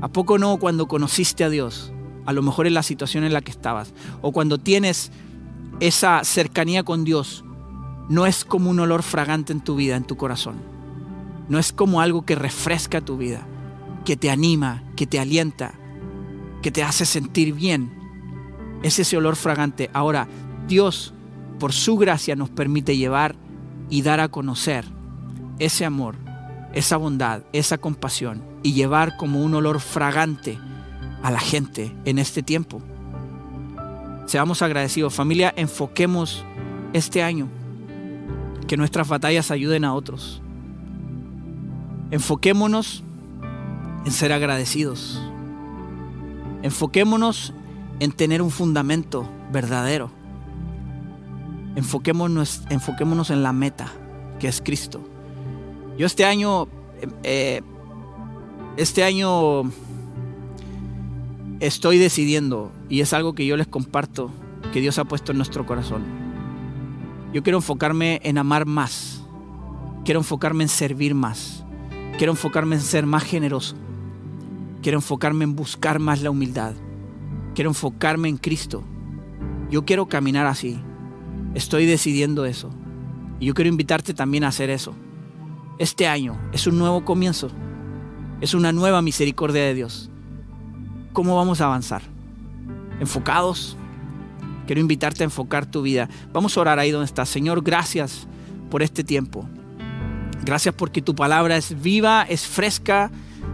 ¿A 0.00 0.08
poco 0.08 0.38
no 0.38 0.56
cuando 0.56 0.88
conociste 0.88 1.44
a 1.44 1.50
Dios? 1.50 1.92
a 2.26 2.32
lo 2.32 2.42
mejor 2.42 2.66
en 2.66 2.74
la 2.74 2.82
situación 2.82 3.24
en 3.24 3.32
la 3.32 3.40
que 3.40 3.50
estabas, 3.50 3.92
o 4.22 4.32
cuando 4.32 4.58
tienes 4.58 5.10
esa 5.86 6.24
cercanía 6.24 6.82
con 6.82 7.04
Dios, 7.04 7.44
no 8.08 8.24
es 8.24 8.46
como 8.46 8.70
un 8.70 8.80
olor 8.80 9.02
fragante 9.02 9.52
en 9.52 9.60
tu 9.60 9.76
vida, 9.76 9.96
en 9.96 10.04
tu 10.04 10.16
corazón. 10.16 10.56
No 11.50 11.58
es 11.58 11.74
como 11.74 12.00
algo 12.00 12.24
que 12.24 12.34
refresca 12.34 13.02
tu 13.02 13.18
vida, 13.18 13.46
que 14.06 14.16
te 14.16 14.30
anima, 14.30 14.82
que 14.96 15.06
te 15.06 15.20
alienta, 15.20 15.74
que 16.62 16.70
te 16.70 16.82
hace 16.82 17.04
sentir 17.04 17.52
bien. 17.52 17.92
Es 18.82 18.98
ese 18.98 19.18
olor 19.18 19.36
fragante. 19.36 19.90
Ahora, 19.92 20.26
Dios, 20.66 21.12
por 21.58 21.74
su 21.74 21.98
gracia, 21.98 22.34
nos 22.34 22.48
permite 22.48 22.96
llevar 22.96 23.36
y 23.90 24.00
dar 24.00 24.20
a 24.20 24.28
conocer 24.28 24.86
ese 25.58 25.84
amor, 25.84 26.16
esa 26.72 26.96
bondad, 26.96 27.42
esa 27.52 27.76
compasión 27.76 28.42
y 28.62 28.72
llevar 28.72 29.18
como 29.18 29.42
un 29.42 29.52
olor 29.52 29.80
fragante 29.80 30.58
a 31.22 31.30
la 31.30 31.40
gente 31.40 31.94
en 32.06 32.18
este 32.18 32.42
tiempo. 32.42 32.80
Seamos 34.26 34.62
agradecidos. 34.62 35.14
Familia, 35.14 35.52
enfoquemos 35.56 36.44
este 36.92 37.22
año. 37.22 37.48
Que 38.66 38.76
nuestras 38.76 39.08
batallas 39.08 39.50
ayuden 39.50 39.84
a 39.84 39.94
otros. 39.94 40.40
Enfoquémonos 42.10 43.02
en 44.04 44.12
ser 44.12 44.32
agradecidos. 44.32 45.20
Enfoquémonos 46.62 47.52
en 48.00 48.12
tener 48.12 48.42
un 48.42 48.50
fundamento 48.50 49.28
verdadero. 49.52 50.10
Enfoquémonos, 51.76 52.62
enfoquémonos 52.70 53.30
en 53.30 53.42
la 53.42 53.52
meta, 53.52 53.88
que 54.38 54.48
es 54.48 54.60
Cristo. 54.60 55.00
Yo 55.98 56.06
este 56.06 56.24
año, 56.24 56.68
eh, 57.22 57.62
este 58.76 59.04
año 59.04 59.64
estoy 61.66 61.96
decidiendo, 61.96 62.72
y 62.90 63.00
es 63.00 63.14
algo 63.14 63.34
que 63.34 63.46
yo 63.46 63.56
les 63.56 63.66
comparto, 63.66 64.30
que 64.72 64.82
Dios 64.82 64.98
ha 64.98 65.04
puesto 65.04 65.32
en 65.32 65.38
nuestro 65.38 65.64
corazón. 65.64 66.02
Yo 67.32 67.42
quiero 67.42 67.58
enfocarme 67.58 68.20
en 68.22 68.36
amar 68.36 68.66
más. 68.66 69.24
Quiero 70.04 70.20
enfocarme 70.20 70.64
en 70.64 70.68
servir 70.68 71.14
más. 71.14 71.64
Quiero 72.18 72.32
enfocarme 72.32 72.76
en 72.76 72.82
ser 72.82 73.06
más 73.06 73.24
generoso. 73.24 73.76
Quiero 74.82 74.98
enfocarme 74.98 75.44
en 75.44 75.56
buscar 75.56 75.98
más 75.98 76.20
la 76.20 76.30
humildad. 76.30 76.74
Quiero 77.54 77.70
enfocarme 77.70 78.28
en 78.28 78.36
Cristo. 78.36 78.84
Yo 79.70 79.86
quiero 79.86 80.06
caminar 80.06 80.46
así. 80.46 80.78
Estoy 81.54 81.86
decidiendo 81.86 82.44
eso. 82.44 82.70
Y 83.40 83.46
yo 83.46 83.54
quiero 83.54 83.70
invitarte 83.70 84.12
también 84.12 84.44
a 84.44 84.48
hacer 84.48 84.68
eso. 84.68 84.94
Este 85.78 86.06
año 86.06 86.38
es 86.52 86.66
un 86.66 86.78
nuevo 86.78 87.04
comienzo. 87.06 87.50
Es 88.42 88.52
una 88.52 88.72
nueva 88.72 89.00
misericordia 89.00 89.62
de 89.62 89.74
Dios. 89.74 90.10
¿Cómo 91.14 91.36
vamos 91.36 91.60
a 91.60 91.66
avanzar? 91.66 92.02
¿Enfocados? 92.98 93.76
Quiero 94.66 94.80
invitarte 94.80 95.22
a 95.22 95.26
enfocar 95.26 95.64
tu 95.64 95.80
vida. 95.80 96.08
Vamos 96.32 96.56
a 96.56 96.60
orar 96.60 96.80
ahí 96.80 96.90
donde 96.90 97.06
estás. 97.06 97.28
Señor, 97.28 97.62
gracias 97.62 98.26
por 98.68 98.82
este 98.82 99.04
tiempo. 99.04 99.48
Gracias 100.44 100.74
porque 100.74 101.02
tu 101.02 101.14
palabra 101.14 101.56
es 101.56 101.80
viva, 101.80 102.26
es 102.28 102.48
fresca, 102.48 103.12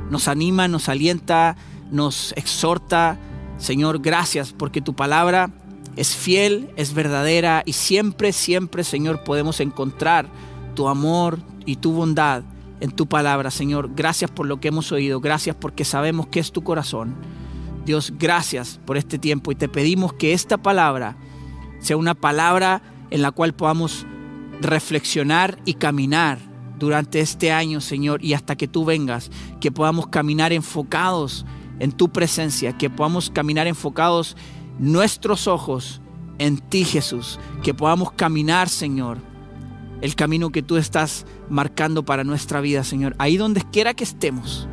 nos 0.08 0.26
anima, 0.26 0.68
nos 0.68 0.88
alienta, 0.88 1.54
nos 1.90 2.32
exhorta. 2.32 3.18
Señor, 3.58 4.00
gracias 4.00 4.54
porque 4.54 4.80
tu 4.80 4.96
palabra 4.96 5.50
es 5.96 6.16
fiel, 6.16 6.70
es 6.76 6.94
verdadera 6.94 7.62
y 7.66 7.74
siempre, 7.74 8.32
siempre, 8.32 8.84
Señor, 8.84 9.22
podemos 9.22 9.60
encontrar 9.60 10.30
tu 10.74 10.88
amor 10.88 11.38
y 11.66 11.76
tu 11.76 11.92
bondad 11.92 12.42
en 12.80 12.90
tu 12.90 13.06
palabra, 13.06 13.50
Señor. 13.50 13.90
Gracias 13.94 14.30
por 14.30 14.46
lo 14.46 14.60
que 14.60 14.68
hemos 14.68 14.92
oído, 14.92 15.20
gracias 15.20 15.54
porque 15.60 15.84
sabemos 15.84 16.26
que 16.28 16.40
es 16.40 16.52
tu 16.52 16.64
corazón. 16.64 17.14
Dios, 17.84 18.12
gracias 18.18 18.80
por 18.86 18.96
este 18.96 19.18
tiempo 19.18 19.52
y 19.52 19.54
te 19.54 19.68
pedimos 19.68 20.12
que 20.12 20.32
esta 20.32 20.58
palabra 20.58 21.16
sea 21.80 21.96
una 21.96 22.14
palabra 22.14 22.82
en 23.10 23.22
la 23.22 23.30
cual 23.30 23.54
podamos 23.54 24.06
reflexionar 24.60 25.58
y 25.64 25.74
caminar 25.74 26.38
durante 26.78 27.20
este 27.20 27.52
año, 27.52 27.80
Señor, 27.80 28.24
y 28.24 28.34
hasta 28.34 28.56
que 28.56 28.68
tú 28.68 28.84
vengas, 28.84 29.30
que 29.60 29.72
podamos 29.72 30.08
caminar 30.08 30.52
enfocados 30.52 31.44
en 31.78 31.92
tu 31.92 32.10
presencia, 32.10 32.76
que 32.76 32.90
podamos 32.90 33.30
caminar 33.30 33.66
enfocados 33.66 34.36
nuestros 34.78 35.46
ojos 35.46 36.00
en 36.38 36.58
ti, 36.58 36.84
Jesús, 36.84 37.38
que 37.62 37.74
podamos 37.74 38.12
caminar, 38.12 38.68
Señor, 38.68 39.18
el 40.00 40.14
camino 40.14 40.50
que 40.50 40.62
tú 40.62 40.76
estás 40.76 41.26
marcando 41.50 42.04
para 42.04 42.24
nuestra 42.24 42.60
vida, 42.60 42.84
Señor, 42.84 43.14
ahí 43.18 43.36
donde 43.36 43.62
quiera 43.70 43.92
que 43.94 44.04
estemos 44.04 44.68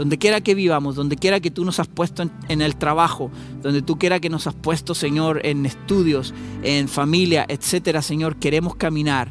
donde 0.00 0.16
quiera 0.16 0.40
que 0.40 0.54
vivamos, 0.54 0.94
donde 0.94 1.16
quiera 1.16 1.40
que 1.40 1.50
tú 1.50 1.62
nos 1.62 1.78
has 1.78 1.86
puesto 1.86 2.22
en, 2.48 2.62
el 2.62 2.76
trabajo, 2.76 3.30
donde 3.60 3.82
tú 3.82 3.98
quiera 3.98 4.18
que 4.18 4.30
nos 4.30 4.46
has 4.46 4.54
puesto, 4.54 4.94
Señor, 4.94 5.42
en 5.44 5.66
estudios, 5.66 6.32
en 6.62 6.88
familia, 6.88 7.44
etcétera, 7.46 8.00
Señor, 8.00 8.36
queremos 8.36 8.76
caminar 8.76 9.30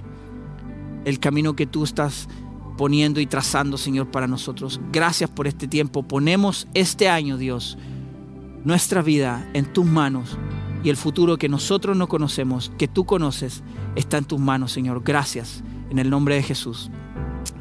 el 1.05 1.19
camino 1.19 1.55
que 1.55 1.65
tú 1.65 1.85
estás 1.85 2.29
poniendo 2.77 3.19
y 3.19 3.25
trazando, 3.25 3.79
Señor, 3.79 4.11
para 4.11 4.27
nosotros. 4.27 4.79
Gracias 4.91 5.31
por 5.31 5.47
este 5.47 5.67
tiempo. 5.67 6.03
Ponemos 6.03 6.67
este 6.75 7.09
año, 7.09 7.39
Dios, 7.39 7.75
nuestra 8.63 9.01
vida 9.01 9.49
en 9.55 9.73
tus 9.73 9.87
manos 9.87 10.37
y 10.83 10.89
el 10.91 10.97
futuro 10.97 11.37
que 11.37 11.49
nosotros 11.49 11.97
no 11.97 12.07
conocemos, 12.07 12.71
que 12.77 12.87
tú 12.87 13.07
conoces, 13.07 13.63
está 13.95 14.19
en 14.19 14.25
tus 14.25 14.39
manos, 14.39 14.71
Señor. 14.71 15.01
Gracias, 15.03 15.63
en 15.89 15.97
el 15.97 16.11
nombre 16.11 16.35
de 16.35 16.43
Jesús. 16.43 16.91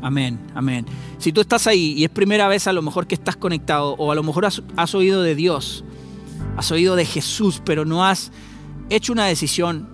Amén, 0.00 0.38
amén. 0.54 0.86
Si 1.18 1.32
tú 1.32 1.40
estás 1.40 1.66
ahí 1.66 1.94
y 1.96 2.04
es 2.04 2.10
primera 2.10 2.48
vez 2.48 2.66
a 2.66 2.72
lo 2.72 2.82
mejor 2.82 3.06
que 3.06 3.14
estás 3.14 3.36
conectado 3.36 3.94
o 3.98 4.12
a 4.12 4.14
lo 4.14 4.22
mejor 4.22 4.46
has, 4.46 4.94
oído 4.94 5.22
de 5.22 5.34
Dios, 5.34 5.84
has 6.56 6.70
oído 6.70 6.94
de 6.96 7.04
Jesús, 7.04 7.60
pero 7.64 7.84
no 7.84 8.04
has 8.04 8.30
hecho 8.90 9.12
una 9.12 9.26
decisión 9.26 9.88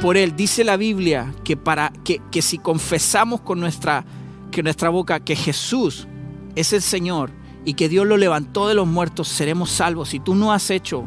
por 0.00 0.16
Él, 0.16 0.36
dice 0.36 0.64
la 0.64 0.76
Biblia 0.76 1.34
que, 1.44 1.56
para, 1.56 1.92
que, 2.04 2.20
que 2.30 2.42
si 2.42 2.58
confesamos 2.58 3.40
con 3.40 3.58
nuestra, 3.58 4.04
que 4.50 4.62
nuestra 4.62 4.90
boca 4.90 5.20
que 5.20 5.34
Jesús 5.34 6.06
es 6.54 6.72
el 6.72 6.82
Señor 6.82 7.30
y 7.64 7.74
que 7.74 7.88
Dios 7.88 8.06
lo 8.06 8.16
levantó 8.16 8.68
de 8.68 8.74
los 8.74 8.86
muertos, 8.86 9.28
seremos 9.28 9.70
salvos. 9.70 10.10
Si 10.10 10.20
tú 10.20 10.34
no 10.34 10.52
has 10.52 10.70
hecho 10.70 11.06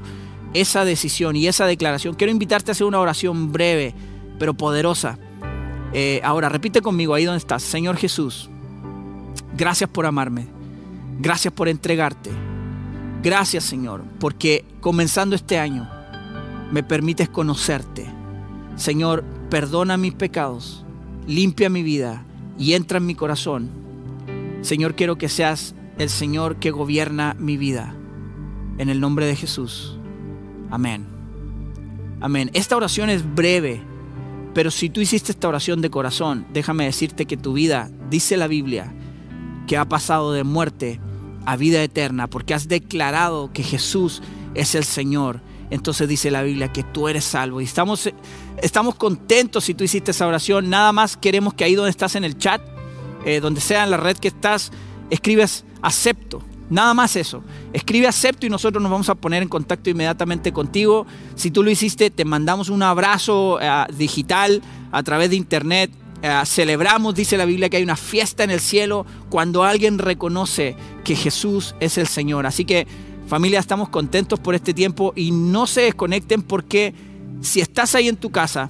esa 0.53 0.83
decisión 0.83 1.35
y 1.35 1.47
esa 1.47 1.65
declaración, 1.65 2.15
quiero 2.15 2.31
invitarte 2.31 2.71
a 2.71 2.73
hacer 2.73 2.87
una 2.87 2.99
oración 2.99 3.51
breve, 3.51 3.93
pero 4.39 4.53
poderosa. 4.53 5.17
Eh, 5.93 6.21
ahora, 6.23 6.49
repite 6.49 6.81
conmigo 6.81 7.13
ahí 7.13 7.25
donde 7.25 7.39
estás. 7.39 7.63
Señor 7.63 7.97
Jesús, 7.97 8.49
gracias 9.57 9.89
por 9.89 10.05
amarme. 10.05 10.47
Gracias 11.19 11.53
por 11.53 11.67
entregarte. 11.67 12.31
Gracias, 13.21 13.63
Señor, 13.63 14.03
porque 14.19 14.65
comenzando 14.79 15.35
este 15.35 15.59
año 15.59 15.87
me 16.71 16.81
permites 16.81 17.29
conocerte. 17.29 18.07
Señor, 18.75 19.23
perdona 19.49 19.97
mis 19.97 20.13
pecados, 20.13 20.83
limpia 21.27 21.69
mi 21.69 21.83
vida 21.83 22.25
y 22.57 22.73
entra 22.73 22.97
en 22.97 23.05
mi 23.05 23.13
corazón. 23.13 23.69
Señor, 24.61 24.95
quiero 24.95 25.17
que 25.17 25.29
seas 25.29 25.75
el 25.99 26.09
Señor 26.09 26.55
que 26.55 26.71
gobierna 26.71 27.35
mi 27.37 27.57
vida. 27.57 27.95
En 28.77 28.89
el 28.89 28.99
nombre 28.99 29.27
de 29.27 29.35
Jesús. 29.35 29.99
Amén. 30.71 31.05
Amén. 32.21 32.49
Esta 32.53 32.75
oración 32.75 33.09
es 33.09 33.35
breve, 33.35 33.83
pero 34.53 34.71
si 34.71 34.89
tú 34.89 35.01
hiciste 35.01 35.31
esta 35.31 35.47
oración 35.47 35.81
de 35.81 35.89
corazón, 35.89 36.45
déjame 36.51 36.85
decirte 36.85 37.25
que 37.25 37.37
tu 37.37 37.53
vida, 37.53 37.89
dice 38.09 38.37
la 38.37 38.47
Biblia, 38.47 38.93
que 39.67 39.77
ha 39.77 39.85
pasado 39.85 40.33
de 40.33 40.43
muerte 40.43 40.99
a 41.45 41.55
vida 41.55 41.81
eterna, 41.81 42.27
porque 42.27 42.53
has 42.53 42.67
declarado 42.67 43.51
que 43.53 43.63
Jesús 43.63 44.21
es 44.53 44.75
el 44.75 44.83
Señor. 44.83 45.41
Entonces 45.69 46.09
dice 46.09 46.31
la 46.31 46.43
Biblia 46.43 46.73
que 46.73 46.83
tú 46.83 47.07
eres 47.07 47.23
salvo. 47.23 47.61
Y 47.61 47.63
estamos, 47.63 48.09
estamos 48.61 48.95
contentos 48.95 49.63
si 49.63 49.73
tú 49.73 49.85
hiciste 49.85 50.11
esa 50.11 50.27
oración. 50.27 50.69
Nada 50.69 50.91
más 50.91 51.15
queremos 51.15 51.53
que 51.53 51.63
ahí 51.63 51.75
donde 51.75 51.91
estás 51.91 52.15
en 52.15 52.25
el 52.25 52.37
chat, 52.37 52.61
eh, 53.25 53.39
donde 53.39 53.61
sea 53.61 53.85
en 53.85 53.91
la 53.91 53.97
red 53.97 54.17
que 54.17 54.27
estás, 54.27 54.71
escribes 55.09 55.63
acepto. 55.81 56.43
Nada 56.71 56.93
más 56.93 57.17
eso. 57.17 57.43
Escribe 57.73 58.07
acepto 58.07 58.45
y 58.45 58.49
nosotros 58.49 58.81
nos 58.81 58.89
vamos 58.89 59.09
a 59.09 59.15
poner 59.15 59.43
en 59.43 59.49
contacto 59.49 59.89
inmediatamente 59.89 60.53
contigo. 60.53 61.05
Si 61.35 61.51
tú 61.51 61.63
lo 61.63 61.69
hiciste, 61.69 62.09
te 62.09 62.23
mandamos 62.23 62.69
un 62.69 62.81
abrazo 62.81 63.59
eh, 63.61 63.85
digital 63.97 64.61
a 64.89 65.03
través 65.03 65.29
de 65.29 65.35
internet. 65.35 65.91
Eh, 66.21 66.41
celebramos, 66.45 67.13
dice 67.13 67.35
la 67.35 67.43
Biblia, 67.43 67.69
que 67.69 67.75
hay 67.75 67.83
una 67.83 67.97
fiesta 67.97 68.45
en 68.45 68.51
el 68.51 68.61
cielo 68.61 69.05
cuando 69.29 69.65
alguien 69.65 69.97
reconoce 69.97 70.77
que 71.03 71.17
Jesús 71.17 71.75
es 71.81 71.97
el 71.97 72.07
Señor. 72.07 72.45
Así 72.45 72.63
que 72.63 72.87
familia, 73.27 73.59
estamos 73.59 73.89
contentos 73.89 74.39
por 74.39 74.55
este 74.55 74.73
tiempo 74.73 75.11
y 75.13 75.31
no 75.31 75.67
se 75.67 75.81
desconecten 75.81 76.41
porque 76.41 76.93
si 77.41 77.59
estás 77.59 77.95
ahí 77.95 78.07
en 78.07 78.15
tu 78.15 78.31
casa, 78.31 78.69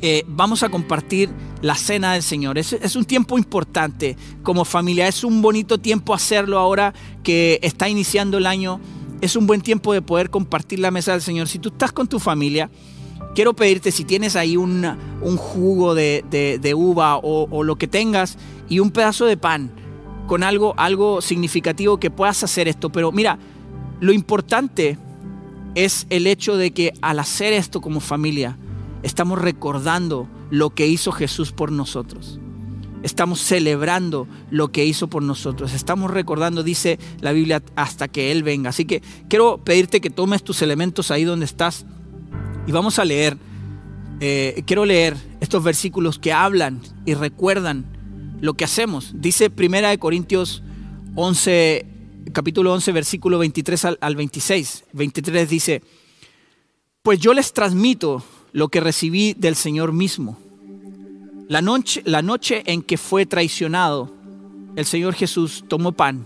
eh, 0.00 0.24
vamos 0.26 0.62
a 0.62 0.68
compartir 0.68 1.30
la 1.60 1.74
cena 1.74 2.12
del 2.12 2.22
Señor. 2.22 2.58
Es, 2.58 2.72
es, 2.72 2.96
un 2.96 3.04
tiempo 3.04 3.38
importante 3.38 4.16
como 4.42 4.64
familia, 4.64 5.08
es 5.08 5.24
un 5.24 5.42
bonito 5.42 5.78
tiempo 5.78 6.14
hacerlo 6.14 6.58
ahora 6.58 6.94
que 7.22 7.58
está 7.62 7.88
iniciando 7.88 8.38
el 8.38 8.46
año. 8.46 8.80
Es 9.20 9.34
un 9.34 9.46
buen 9.46 9.60
tiempo 9.60 9.92
de 9.92 10.02
poder 10.02 10.30
compartir 10.30 10.78
la 10.78 10.90
mesa 10.90 11.12
del 11.12 11.22
Señor. 11.22 11.48
Si 11.48 11.58
tú 11.58 11.70
estás 11.70 11.90
con 11.90 12.06
tu 12.06 12.20
familia, 12.20 12.70
quiero 13.34 13.54
pedirte 13.54 13.90
si 13.90 14.04
tienes 14.04 14.36
ahí 14.36 14.56
un, 14.56 14.84
un 15.22 15.36
jugo 15.36 15.94
de, 15.94 16.24
de, 16.60 16.74
uva 16.74 17.16
o, 17.16 17.48
o, 17.50 17.62
lo 17.64 17.76
que 17.76 17.88
tengas 17.88 18.38
y 18.68 18.78
un 18.78 18.90
pedazo 18.90 19.26
de 19.26 19.36
pan 19.36 19.72
con 20.26 20.42
algo, 20.42 20.74
algo 20.76 21.20
significativo 21.20 21.98
que 21.98 22.10
puedas 22.10 22.44
hacer 22.44 22.68
esto. 22.68 22.90
Pero 22.90 23.10
mira, 23.10 23.38
lo 24.00 24.12
importante 24.12 24.98
es 25.74 26.06
el 26.10 26.26
hecho 26.26 26.56
de 26.56 26.72
que 26.72 26.92
al 27.00 27.18
hacer 27.18 27.52
esto 27.52 27.80
como 27.80 28.00
familia, 28.00 28.56
estamos 29.02 29.40
recordando 29.40 30.28
lo 30.50 30.70
que 30.70 30.86
hizo 30.86 31.12
Jesús 31.12 31.52
por 31.52 31.72
nosotros. 31.72 32.40
Estamos 33.02 33.40
celebrando 33.40 34.26
lo 34.50 34.72
que 34.72 34.84
hizo 34.84 35.08
por 35.08 35.22
nosotros. 35.22 35.72
Estamos 35.72 36.10
recordando, 36.10 36.62
dice 36.62 36.98
la 37.20 37.32
Biblia, 37.32 37.62
hasta 37.76 38.08
que 38.08 38.32
Él 38.32 38.42
venga. 38.42 38.70
Así 38.70 38.84
que 38.84 39.02
quiero 39.28 39.58
pedirte 39.58 40.00
que 40.00 40.10
tomes 40.10 40.42
tus 40.42 40.62
elementos 40.62 41.10
ahí 41.10 41.24
donde 41.24 41.44
estás 41.44 41.86
y 42.66 42.72
vamos 42.72 42.98
a 42.98 43.04
leer. 43.04 43.36
Eh, 44.20 44.64
quiero 44.66 44.84
leer 44.84 45.16
estos 45.40 45.62
versículos 45.62 46.18
que 46.18 46.32
hablan 46.32 46.80
y 47.06 47.14
recuerdan 47.14 47.86
lo 48.40 48.54
que 48.54 48.64
hacemos. 48.64 49.12
Dice 49.14 49.48
Primera 49.48 49.90
de 49.90 49.98
Corintios 49.98 50.64
11, 51.14 51.86
capítulo 52.32 52.72
11, 52.74 52.92
versículo 52.92 53.38
23 53.38 53.84
al, 53.84 53.98
al 54.00 54.16
26. 54.16 54.86
23 54.92 55.48
dice, 55.48 55.82
pues 57.02 57.20
yo 57.20 57.32
les 57.32 57.52
transmito 57.52 58.24
lo 58.52 58.68
que 58.68 58.80
recibí 58.80 59.34
del 59.34 59.54
Señor 59.54 59.92
mismo. 59.92 60.38
La 61.48 61.62
noche, 61.62 62.02
la 62.04 62.22
noche 62.22 62.62
en 62.66 62.82
que 62.82 62.98
fue 62.98 63.26
traicionado, 63.26 64.12
el 64.76 64.84
Señor 64.84 65.14
Jesús 65.14 65.64
tomó 65.66 65.92
pan 65.92 66.24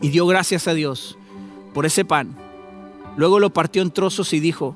y 0.00 0.08
dio 0.08 0.26
gracias 0.26 0.68
a 0.68 0.74
Dios 0.74 1.16
por 1.72 1.86
ese 1.86 2.04
pan. 2.04 2.36
Luego 3.16 3.38
lo 3.38 3.50
partió 3.50 3.82
en 3.82 3.90
trozos 3.90 4.32
y 4.32 4.40
dijo, 4.40 4.74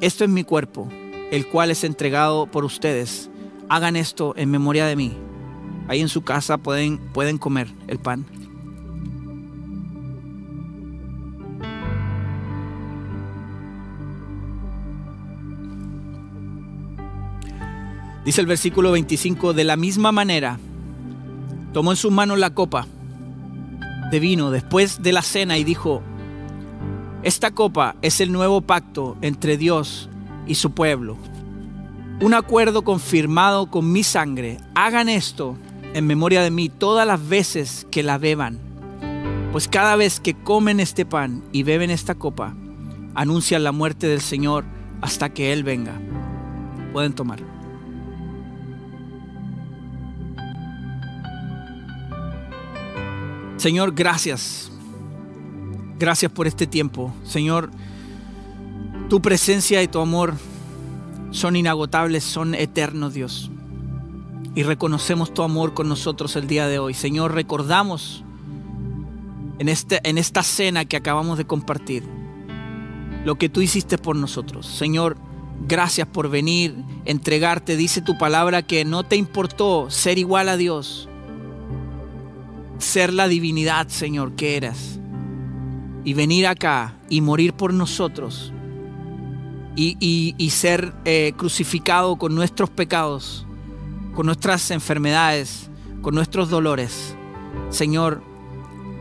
esto 0.00 0.24
es 0.24 0.30
mi 0.30 0.44
cuerpo, 0.44 0.88
el 1.30 1.46
cual 1.46 1.70
es 1.70 1.84
entregado 1.84 2.46
por 2.46 2.64
ustedes. 2.64 3.30
Hagan 3.68 3.96
esto 3.96 4.34
en 4.36 4.50
memoria 4.50 4.86
de 4.86 4.96
mí. 4.96 5.12
Ahí 5.88 6.00
en 6.00 6.08
su 6.08 6.22
casa 6.22 6.56
pueden, 6.56 6.98
pueden 6.98 7.38
comer 7.38 7.72
el 7.88 7.98
pan. 7.98 8.24
Dice 18.30 18.42
el 18.42 18.46
versículo 18.46 18.92
25, 18.92 19.54
de 19.54 19.64
la 19.64 19.76
misma 19.76 20.12
manera, 20.12 20.60
tomó 21.72 21.90
en 21.90 21.96
sus 21.96 22.12
manos 22.12 22.38
la 22.38 22.50
copa 22.50 22.86
de 24.12 24.20
vino 24.20 24.52
después 24.52 25.02
de 25.02 25.10
la 25.10 25.22
cena 25.22 25.58
y 25.58 25.64
dijo, 25.64 26.00
esta 27.24 27.50
copa 27.50 27.96
es 28.02 28.20
el 28.20 28.30
nuevo 28.30 28.60
pacto 28.60 29.16
entre 29.20 29.56
Dios 29.56 30.08
y 30.46 30.54
su 30.54 30.70
pueblo, 30.70 31.16
un 32.20 32.34
acuerdo 32.34 32.82
confirmado 32.82 33.68
con 33.68 33.90
mi 33.90 34.04
sangre. 34.04 34.58
Hagan 34.76 35.08
esto 35.08 35.56
en 35.92 36.06
memoria 36.06 36.42
de 36.42 36.52
mí 36.52 36.68
todas 36.68 37.08
las 37.08 37.28
veces 37.28 37.84
que 37.90 38.04
la 38.04 38.16
beban, 38.16 38.60
pues 39.50 39.66
cada 39.66 39.96
vez 39.96 40.20
que 40.20 40.34
comen 40.34 40.78
este 40.78 41.04
pan 41.04 41.42
y 41.50 41.64
beben 41.64 41.90
esta 41.90 42.14
copa, 42.14 42.54
anuncian 43.16 43.64
la 43.64 43.72
muerte 43.72 44.06
del 44.06 44.20
Señor 44.20 44.64
hasta 45.00 45.30
que 45.30 45.52
Él 45.52 45.64
venga. 45.64 46.00
Pueden 46.92 47.12
tomar. 47.12 47.59
Señor, 53.60 53.92
gracias. 53.92 54.72
Gracias 55.98 56.32
por 56.32 56.46
este 56.46 56.66
tiempo. 56.66 57.12
Señor, 57.24 57.70
tu 59.10 59.20
presencia 59.20 59.82
y 59.82 59.86
tu 59.86 60.00
amor 60.00 60.32
son 61.30 61.56
inagotables, 61.56 62.24
son 62.24 62.54
eternos, 62.54 63.12
Dios. 63.12 63.50
Y 64.54 64.62
reconocemos 64.62 65.34
tu 65.34 65.42
amor 65.42 65.74
con 65.74 65.90
nosotros 65.90 66.36
el 66.36 66.46
día 66.46 66.68
de 66.68 66.78
hoy. 66.78 66.94
Señor, 66.94 67.34
recordamos 67.34 68.24
en, 69.58 69.68
este, 69.68 70.00
en 70.08 70.16
esta 70.16 70.42
cena 70.42 70.86
que 70.86 70.96
acabamos 70.96 71.36
de 71.36 71.44
compartir 71.44 72.02
lo 73.26 73.34
que 73.34 73.50
tú 73.50 73.60
hiciste 73.60 73.98
por 73.98 74.16
nosotros. 74.16 74.64
Señor, 74.64 75.18
gracias 75.68 76.08
por 76.08 76.30
venir, 76.30 76.76
entregarte. 77.04 77.76
Dice 77.76 78.00
tu 78.00 78.16
palabra 78.16 78.62
que 78.62 78.86
no 78.86 79.04
te 79.04 79.16
importó 79.16 79.90
ser 79.90 80.16
igual 80.16 80.48
a 80.48 80.56
Dios, 80.56 81.09
ser 82.80 83.12
la 83.12 83.28
divinidad, 83.28 83.88
Señor, 83.88 84.32
que 84.32 84.56
eras. 84.56 84.98
Y 86.04 86.14
venir 86.14 86.46
acá 86.46 86.96
y 87.08 87.20
morir 87.20 87.52
por 87.52 87.72
nosotros. 87.74 88.52
Y, 89.76 90.50
ser 90.50 90.92
eh, 91.04 91.32
crucificado 91.36 92.16
con 92.16 92.34
nuestros 92.34 92.68
pecados, 92.68 93.46
con 94.14 94.26
nuestras 94.26 94.70
enfermedades, 94.70 95.70
con 96.02 96.14
nuestros 96.14 96.50
dolores. 96.50 97.14
Señor, 97.70 98.22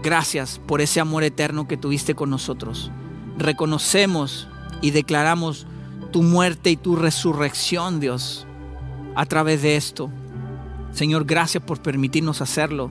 gracias 0.04 0.62
por 0.66 0.80
ese 0.80 1.02
amor 1.02 1.24
eterno 1.24 1.68
que 1.68 1.76
tuviste 1.76 2.16
con 2.16 2.30
nosotros. 2.30 2.92
Reconocemos 3.38 4.48
y 4.82 4.92
declaramos 4.92 5.68
tu 6.12 6.24
muerte 6.24 6.72
y 6.72 6.78
tu 6.78 6.96
resurrección, 6.96 8.00
Dios, 8.00 8.48
a 9.16 9.26
través 9.26 9.62
de 9.62 9.76
esto. 9.76 10.10
Señor, 10.94 11.26
gracias 11.26 11.64
por 11.64 11.82
permitirnos 11.82 12.42
hacerlo. 12.42 12.90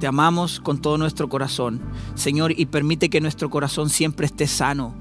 Te 0.00 0.06
amamos 0.06 0.60
con 0.60 0.78
todo 0.80 0.96
nuestro 0.96 1.28
corazón, 1.28 1.80
Señor, 2.14 2.52
y 2.56 2.66
permite 2.66 3.10
que 3.10 3.20
nuestro 3.20 3.50
corazón 3.50 3.90
siempre 3.90 4.26
esté 4.26 4.46
sano, 4.46 4.94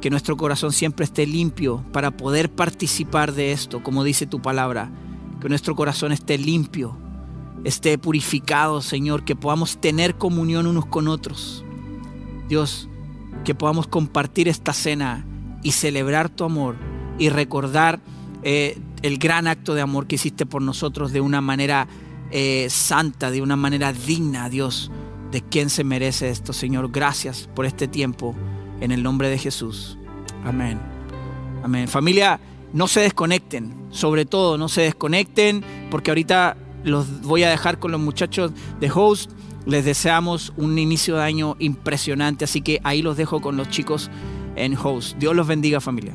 que 0.00 0.08
nuestro 0.08 0.36
corazón 0.38 0.72
siempre 0.72 1.04
esté 1.04 1.26
limpio 1.26 1.84
para 1.92 2.12
poder 2.12 2.50
participar 2.50 3.32
de 3.32 3.52
esto, 3.52 3.82
como 3.82 4.04
dice 4.04 4.26
tu 4.26 4.40
palabra, 4.40 4.90
que 5.40 5.50
nuestro 5.50 5.76
corazón 5.76 6.12
esté 6.12 6.38
limpio, 6.38 6.96
esté 7.64 7.98
purificado, 7.98 8.80
Señor, 8.80 9.24
que 9.24 9.36
podamos 9.36 9.78
tener 9.78 10.16
comunión 10.16 10.66
unos 10.66 10.86
con 10.86 11.08
otros. 11.08 11.62
Dios, 12.48 12.88
que 13.44 13.54
podamos 13.54 13.86
compartir 13.86 14.48
esta 14.48 14.72
cena 14.72 15.26
y 15.62 15.72
celebrar 15.72 16.30
tu 16.30 16.44
amor 16.44 16.76
y 17.18 17.28
recordar 17.28 18.00
eh, 18.42 18.78
el 19.02 19.18
gran 19.18 19.46
acto 19.46 19.74
de 19.74 19.82
amor 19.82 20.06
que 20.06 20.14
hiciste 20.14 20.46
por 20.46 20.62
nosotros 20.62 21.12
de 21.12 21.20
una 21.20 21.40
manera 21.40 21.86
eh, 22.32 22.66
santa, 22.70 23.30
de 23.30 23.42
una 23.42 23.56
manera 23.56 23.92
digna, 23.92 24.48
Dios, 24.48 24.90
de 25.30 25.42
quien 25.42 25.70
se 25.70 25.84
merece 25.84 26.30
esto, 26.30 26.52
Señor. 26.52 26.90
Gracias 26.90 27.48
por 27.54 27.66
este 27.66 27.88
tiempo, 27.88 28.34
en 28.80 28.90
el 28.90 29.02
nombre 29.02 29.28
de 29.28 29.38
Jesús. 29.38 29.98
Amén. 30.44 30.80
Amén. 31.62 31.88
Familia, 31.88 32.40
no 32.72 32.88
se 32.88 33.00
desconecten, 33.00 33.74
sobre 33.90 34.24
todo 34.24 34.58
no 34.58 34.68
se 34.68 34.82
desconecten, 34.82 35.62
porque 35.90 36.10
ahorita 36.10 36.56
los 36.84 37.22
voy 37.22 37.44
a 37.44 37.50
dejar 37.50 37.78
con 37.78 37.92
los 37.92 38.00
muchachos 38.00 38.50
de 38.80 38.90
host. 38.92 39.30
Les 39.66 39.84
deseamos 39.84 40.52
un 40.56 40.78
inicio 40.78 41.16
de 41.16 41.22
año 41.22 41.56
impresionante, 41.60 42.44
así 42.44 42.62
que 42.62 42.80
ahí 42.82 43.02
los 43.02 43.16
dejo 43.16 43.40
con 43.40 43.56
los 43.56 43.68
chicos 43.68 44.10
en 44.56 44.76
host. 44.76 45.16
Dios 45.18 45.36
los 45.36 45.46
bendiga 45.46 45.80
familia. 45.80 46.14